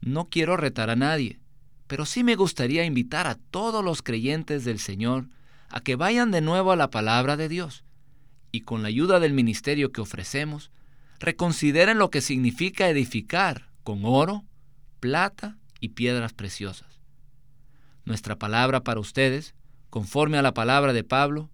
No 0.00 0.28
quiero 0.28 0.56
retar 0.56 0.88
a 0.88 0.94
nadie, 0.94 1.40
pero 1.88 2.06
sí 2.06 2.22
me 2.22 2.36
gustaría 2.36 2.84
invitar 2.84 3.26
a 3.26 3.34
todos 3.34 3.84
los 3.84 4.02
creyentes 4.02 4.64
del 4.64 4.78
Señor 4.78 5.26
a 5.68 5.80
que 5.80 5.96
vayan 5.96 6.30
de 6.30 6.42
nuevo 6.42 6.70
a 6.70 6.76
la 6.76 6.90
palabra 6.90 7.36
de 7.36 7.48
Dios 7.48 7.82
y 8.52 8.60
con 8.60 8.82
la 8.82 8.88
ayuda 8.88 9.18
del 9.18 9.32
ministerio 9.32 9.90
que 9.90 10.00
ofrecemos, 10.00 10.70
reconsideren 11.18 11.98
lo 11.98 12.10
que 12.10 12.20
significa 12.20 12.88
edificar 12.88 13.68
con 13.82 14.04
oro, 14.04 14.44
plata 15.00 15.58
y 15.80 15.88
piedras 15.90 16.34
preciosas. 16.34 17.00
Nuestra 18.04 18.38
palabra 18.38 18.84
para 18.84 19.00
ustedes, 19.00 19.54
conforme 19.90 20.38
a 20.38 20.42
la 20.42 20.54
palabra 20.54 20.92
de 20.92 21.02
Pablo, 21.02 21.50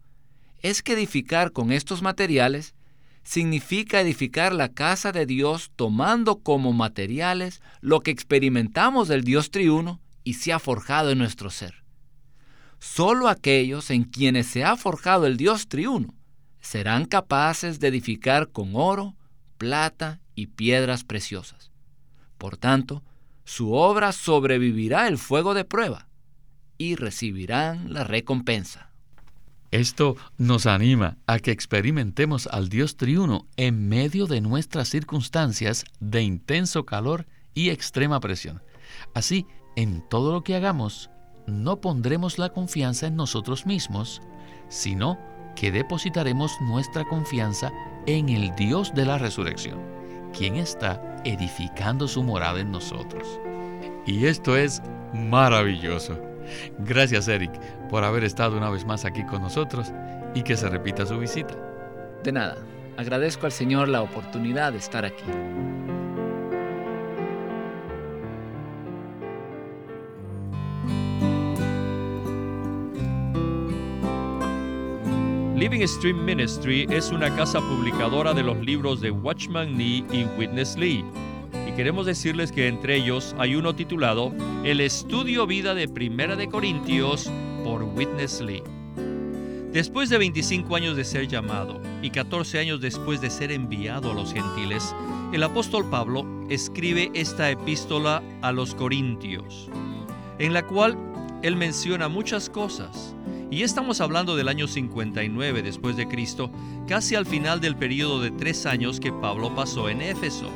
es 0.62 0.82
que 0.82 0.94
edificar 0.94 1.52
con 1.52 1.72
estos 1.72 2.02
materiales 2.02 2.74
significa 3.22 4.00
edificar 4.00 4.54
la 4.54 4.70
casa 4.70 5.12
de 5.12 5.26
Dios 5.26 5.70
tomando 5.76 6.40
como 6.40 6.72
materiales 6.72 7.60
lo 7.80 8.00
que 8.00 8.10
experimentamos 8.10 9.08
del 9.08 9.22
Dios 9.22 9.50
triuno 9.50 10.00
y 10.24 10.34
se 10.34 10.52
ha 10.52 10.58
forjado 10.58 11.10
en 11.10 11.18
nuestro 11.18 11.50
ser. 11.50 11.84
Solo 12.78 13.28
aquellos 13.28 13.90
en 13.90 14.04
quienes 14.04 14.46
se 14.46 14.64
ha 14.64 14.76
forjado 14.76 15.26
el 15.26 15.36
Dios 15.36 15.68
triuno 15.68 16.14
serán 16.60 17.04
capaces 17.04 17.80
de 17.80 17.88
edificar 17.88 18.50
con 18.50 18.72
oro, 18.74 19.16
plata 19.58 20.20
y 20.34 20.46
piedras 20.46 21.04
preciosas. 21.04 21.70
Por 22.38 22.56
tanto, 22.56 23.02
su 23.44 23.72
obra 23.72 24.12
sobrevivirá 24.12 25.08
el 25.08 25.18
fuego 25.18 25.54
de 25.54 25.64
prueba 25.64 26.08
y 26.78 26.94
recibirán 26.94 27.92
la 27.92 28.04
recompensa. 28.04 28.87
Esto 29.70 30.16
nos 30.38 30.66
anima 30.66 31.18
a 31.26 31.38
que 31.38 31.50
experimentemos 31.50 32.46
al 32.46 32.68
Dios 32.68 32.96
triuno 32.96 33.46
en 33.56 33.88
medio 33.88 34.26
de 34.26 34.40
nuestras 34.40 34.88
circunstancias 34.88 35.84
de 36.00 36.22
intenso 36.22 36.86
calor 36.86 37.26
y 37.54 37.70
extrema 37.70 38.20
presión. 38.20 38.62
Así, 39.14 39.46
en 39.76 40.02
todo 40.08 40.32
lo 40.32 40.42
que 40.42 40.56
hagamos, 40.56 41.10
no 41.46 41.80
pondremos 41.80 42.38
la 42.38 42.50
confianza 42.50 43.06
en 43.06 43.16
nosotros 43.16 43.66
mismos, 43.66 44.22
sino 44.68 45.18
que 45.54 45.70
depositaremos 45.70 46.52
nuestra 46.62 47.06
confianza 47.06 47.72
en 48.06 48.28
el 48.28 48.54
Dios 48.56 48.94
de 48.94 49.04
la 49.04 49.18
resurrección 49.18 49.98
quien 50.32 50.56
está 50.56 51.16
edificando 51.24 52.08
su 52.08 52.22
morada 52.22 52.60
en 52.60 52.70
nosotros. 52.70 53.40
Y 54.06 54.26
esto 54.26 54.56
es 54.56 54.82
maravilloso. 55.12 56.18
Gracias 56.78 57.28
Eric 57.28 57.52
por 57.88 58.04
haber 58.04 58.24
estado 58.24 58.56
una 58.56 58.70
vez 58.70 58.84
más 58.84 59.04
aquí 59.04 59.24
con 59.24 59.42
nosotros 59.42 59.92
y 60.34 60.42
que 60.42 60.56
se 60.56 60.68
repita 60.68 61.06
su 61.06 61.18
visita. 61.18 61.54
De 62.22 62.32
nada, 62.32 62.56
agradezco 62.96 63.46
al 63.46 63.52
Señor 63.52 63.88
la 63.88 64.02
oportunidad 64.02 64.72
de 64.72 64.78
estar 64.78 65.04
aquí. 65.04 65.24
Living 75.58 75.84
Stream 75.88 76.24
Ministry 76.24 76.86
es 76.88 77.10
una 77.10 77.34
casa 77.34 77.60
publicadora 77.60 78.32
de 78.32 78.44
los 78.44 78.56
libros 78.64 79.00
de 79.00 79.10
Watchman 79.10 79.76
Nee 79.76 80.04
y 80.12 80.24
Witness 80.38 80.76
Lee. 80.76 81.04
Queremos 81.78 82.06
decirles 82.06 82.50
que 82.50 82.66
entre 82.66 82.96
ellos 82.96 83.36
hay 83.38 83.54
uno 83.54 83.72
titulado 83.76 84.34
El 84.64 84.80
estudio 84.80 85.46
vida 85.46 85.76
de 85.76 85.86
Primera 85.86 86.34
de 86.34 86.48
Corintios 86.48 87.30
por 87.62 87.84
Witness 87.84 88.40
Lee. 88.40 88.64
Después 89.72 90.08
de 90.10 90.18
25 90.18 90.74
años 90.74 90.96
de 90.96 91.04
ser 91.04 91.28
llamado 91.28 91.80
y 92.02 92.10
14 92.10 92.58
años 92.58 92.80
después 92.80 93.20
de 93.20 93.30
ser 93.30 93.52
enviado 93.52 94.10
a 94.10 94.14
los 94.14 94.34
gentiles, 94.34 94.92
el 95.32 95.40
apóstol 95.44 95.88
Pablo 95.88 96.26
escribe 96.50 97.12
esta 97.14 97.48
epístola 97.48 98.24
a 98.42 98.50
los 98.50 98.74
Corintios, 98.74 99.70
en 100.40 100.54
la 100.54 100.66
cual 100.66 100.98
él 101.44 101.54
menciona 101.54 102.08
muchas 102.08 102.50
cosas 102.50 103.14
y 103.52 103.62
estamos 103.62 104.00
hablando 104.00 104.34
del 104.34 104.48
año 104.48 104.66
59 104.66 105.62
después 105.62 105.96
de 105.96 106.08
Cristo, 106.08 106.50
casi 106.88 107.14
al 107.14 107.24
final 107.24 107.60
del 107.60 107.76
periodo 107.76 108.20
de 108.20 108.32
tres 108.32 108.66
años 108.66 108.98
que 108.98 109.12
Pablo 109.12 109.54
pasó 109.54 109.88
en 109.88 110.02
Éfeso. 110.02 110.50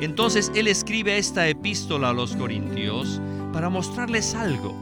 Entonces 0.00 0.50
él 0.54 0.68
escribe 0.68 1.18
esta 1.18 1.48
epístola 1.48 2.10
a 2.10 2.12
los 2.12 2.34
Corintios 2.36 3.20
para 3.52 3.68
mostrarles 3.68 4.34
algo. 4.34 4.74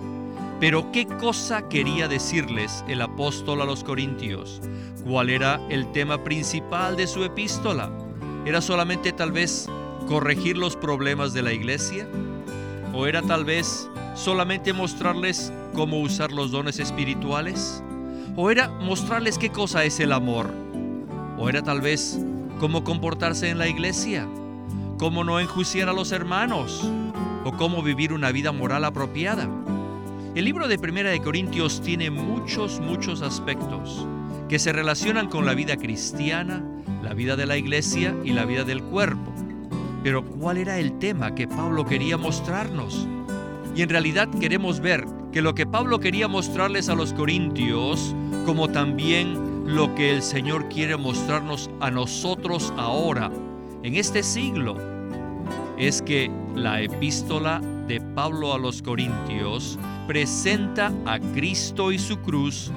Pero 0.58 0.90
¿qué 0.92 1.06
cosa 1.06 1.68
quería 1.68 2.08
decirles 2.08 2.84
el 2.88 3.02
apóstol 3.02 3.62
a 3.62 3.64
los 3.64 3.84
Corintios? 3.84 4.60
¿Cuál 5.04 5.28
era 5.28 5.60
el 5.68 5.90
tema 5.92 6.22
principal 6.22 6.96
de 6.96 7.06
su 7.06 7.24
epístola? 7.24 7.90
¿Era 8.46 8.60
solamente 8.60 9.12
tal 9.12 9.32
vez 9.32 9.68
corregir 10.06 10.56
los 10.56 10.76
problemas 10.76 11.32
de 11.32 11.42
la 11.42 11.52
iglesia? 11.52 12.06
¿O 12.94 13.06
era 13.06 13.22
tal 13.22 13.44
vez 13.44 13.88
solamente 14.14 14.72
mostrarles 14.72 15.52
cómo 15.74 16.00
usar 16.00 16.32
los 16.32 16.50
dones 16.50 16.78
espirituales? 16.78 17.82
¿O 18.36 18.50
era 18.50 18.68
mostrarles 18.68 19.38
qué 19.38 19.50
cosa 19.50 19.84
es 19.84 20.00
el 20.00 20.12
amor? 20.12 20.50
¿O 21.38 21.48
era 21.48 21.62
tal 21.62 21.80
vez 21.80 22.18
cómo 22.60 22.84
comportarse 22.84 23.50
en 23.50 23.58
la 23.58 23.68
iglesia? 23.68 24.28
¿Cómo 25.02 25.24
no 25.24 25.40
enjuiciar 25.40 25.88
a 25.88 25.92
los 25.92 26.12
hermanos? 26.12 26.88
¿O 27.44 27.50
cómo 27.56 27.82
vivir 27.82 28.12
una 28.12 28.30
vida 28.30 28.52
moral 28.52 28.84
apropiada? 28.84 29.48
El 30.36 30.44
libro 30.44 30.68
de 30.68 30.78
Primera 30.78 31.10
de 31.10 31.20
Corintios 31.20 31.80
tiene 31.82 32.08
muchos, 32.08 32.78
muchos 32.78 33.20
aspectos 33.20 34.06
que 34.48 34.60
se 34.60 34.72
relacionan 34.72 35.28
con 35.28 35.44
la 35.44 35.54
vida 35.54 35.76
cristiana, 35.76 36.64
la 37.02 37.14
vida 37.14 37.34
de 37.34 37.46
la 37.46 37.56
iglesia 37.56 38.14
y 38.22 38.30
la 38.30 38.44
vida 38.44 38.62
del 38.62 38.80
cuerpo. 38.80 39.32
Pero 40.04 40.24
¿cuál 40.24 40.58
era 40.58 40.78
el 40.78 40.96
tema 41.00 41.34
que 41.34 41.48
Pablo 41.48 41.84
quería 41.84 42.16
mostrarnos? 42.16 43.08
Y 43.74 43.82
en 43.82 43.88
realidad 43.88 44.28
queremos 44.28 44.78
ver 44.78 45.04
que 45.32 45.42
lo 45.42 45.56
que 45.56 45.66
Pablo 45.66 45.98
quería 45.98 46.28
mostrarles 46.28 46.88
a 46.88 46.94
los 46.94 47.12
corintios, 47.12 48.14
como 48.46 48.68
también 48.68 49.66
lo 49.66 49.96
que 49.96 50.12
el 50.12 50.22
Señor 50.22 50.68
quiere 50.68 50.96
mostrarnos 50.96 51.70
a 51.80 51.90
nosotros 51.90 52.72
ahora, 52.76 53.32
en 53.82 53.96
este 53.96 54.22
siglo, 54.22 54.91
es 55.88 56.00
que 56.00 56.30
la 56.54 56.80
epístola 56.80 57.60
de 57.88 58.00
Pablo 58.00 58.54
a 58.54 58.58
los 58.58 58.82
Corintios 58.82 59.76
presenta 60.06 60.92
a 61.06 61.18
Cristo 61.34 61.90
y 61.90 61.98
su 61.98 62.18
cruz 62.18 62.70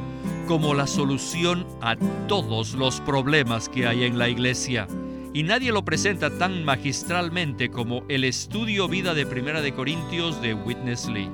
como 0.47 0.73
la 0.73 0.87
solución 0.87 1.67
a 1.81 1.95
todos 2.27 2.73
los 2.73 2.99
problemas 3.01 3.69
que 3.69 3.85
hay 3.85 4.05
en 4.05 4.17
la 4.17 4.27
iglesia. 4.27 4.87
Y 5.33 5.43
nadie 5.43 5.71
lo 5.71 5.85
presenta 5.85 6.35
tan 6.35 6.65
magistralmente 6.65 7.69
como 7.69 8.03
el 8.09 8.23
estudio 8.23 8.87
vida 8.87 9.13
de 9.13 9.27
Primera 9.27 9.61
de 9.61 9.71
Corintios 9.73 10.41
de 10.41 10.55
Witness 10.55 11.07
Lee. 11.07 11.29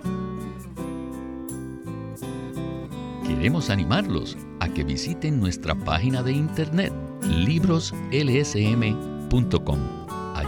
Queremos 3.25 3.69
animarlos 3.69 4.37
a 4.59 4.67
que 4.67 4.83
visiten 4.83 5.39
nuestra 5.39 5.73
página 5.75 6.21
de 6.21 6.33
internet 6.33 6.91
libroslsm.com 7.23 10.00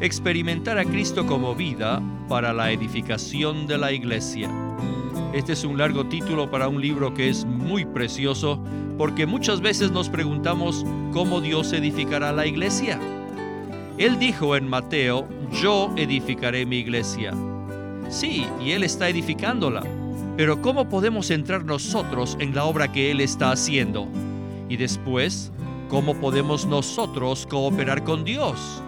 experimentar 0.00 0.78
a 0.78 0.84
Cristo 0.84 1.26
como 1.26 1.54
vida 1.54 2.02
para 2.28 2.52
la 2.52 2.70
edificación 2.70 3.66
de 3.66 3.78
la 3.78 3.92
iglesia. 3.92 4.50
Este 5.32 5.52
es 5.52 5.64
un 5.64 5.78
largo 5.78 6.06
título 6.06 6.50
para 6.50 6.68
un 6.68 6.80
libro 6.80 7.14
que 7.14 7.28
es 7.28 7.44
muy 7.44 7.84
precioso 7.84 8.62
porque 8.98 9.26
muchas 9.26 9.60
veces 9.60 9.90
nos 9.90 10.08
preguntamos 10.08 10.84
cómo 11.12 11.40
Dios 11.40 11.72
edificará 11.72 12.32
la 12.32 12.46
iglesia. 12.46 12.98
Él 13.98 14.18
dijo 14.18 14.56
en 14.56 14.68
Mateo, 14.68 15.26
yo 15.62 15.90
edificaré 15.96 16.66
mi 16.66 16.78
iglesia. 16.78 17.32
Sí, 18.08 18.46
y 18.62 18.72
Él 18.72 18.84
está 18.84 19.08
edificándola. 19.08 19.82
Pero 20.36 20.60
¿cómo 20.60 20.88
podemos 20.88 21.30
entrar 21.30 21.64
nosotros 21.64 22.36
en 22.40 22.54
la 22.54 22.64
obra 22.64 22.92
que 22.92 23.10
Él 23.10 23.20
está 23.20 23.52
haciendo? 23.52 24.06
Y 24.68 24.76
después, 24.76 25.50
¿cómo 25.88 26.14
podemos 26.14 26.66
nosotros 26.66 27.46
cooperar 27.46 28.04
con 28.04 28.24
Dios? 28.24 28.82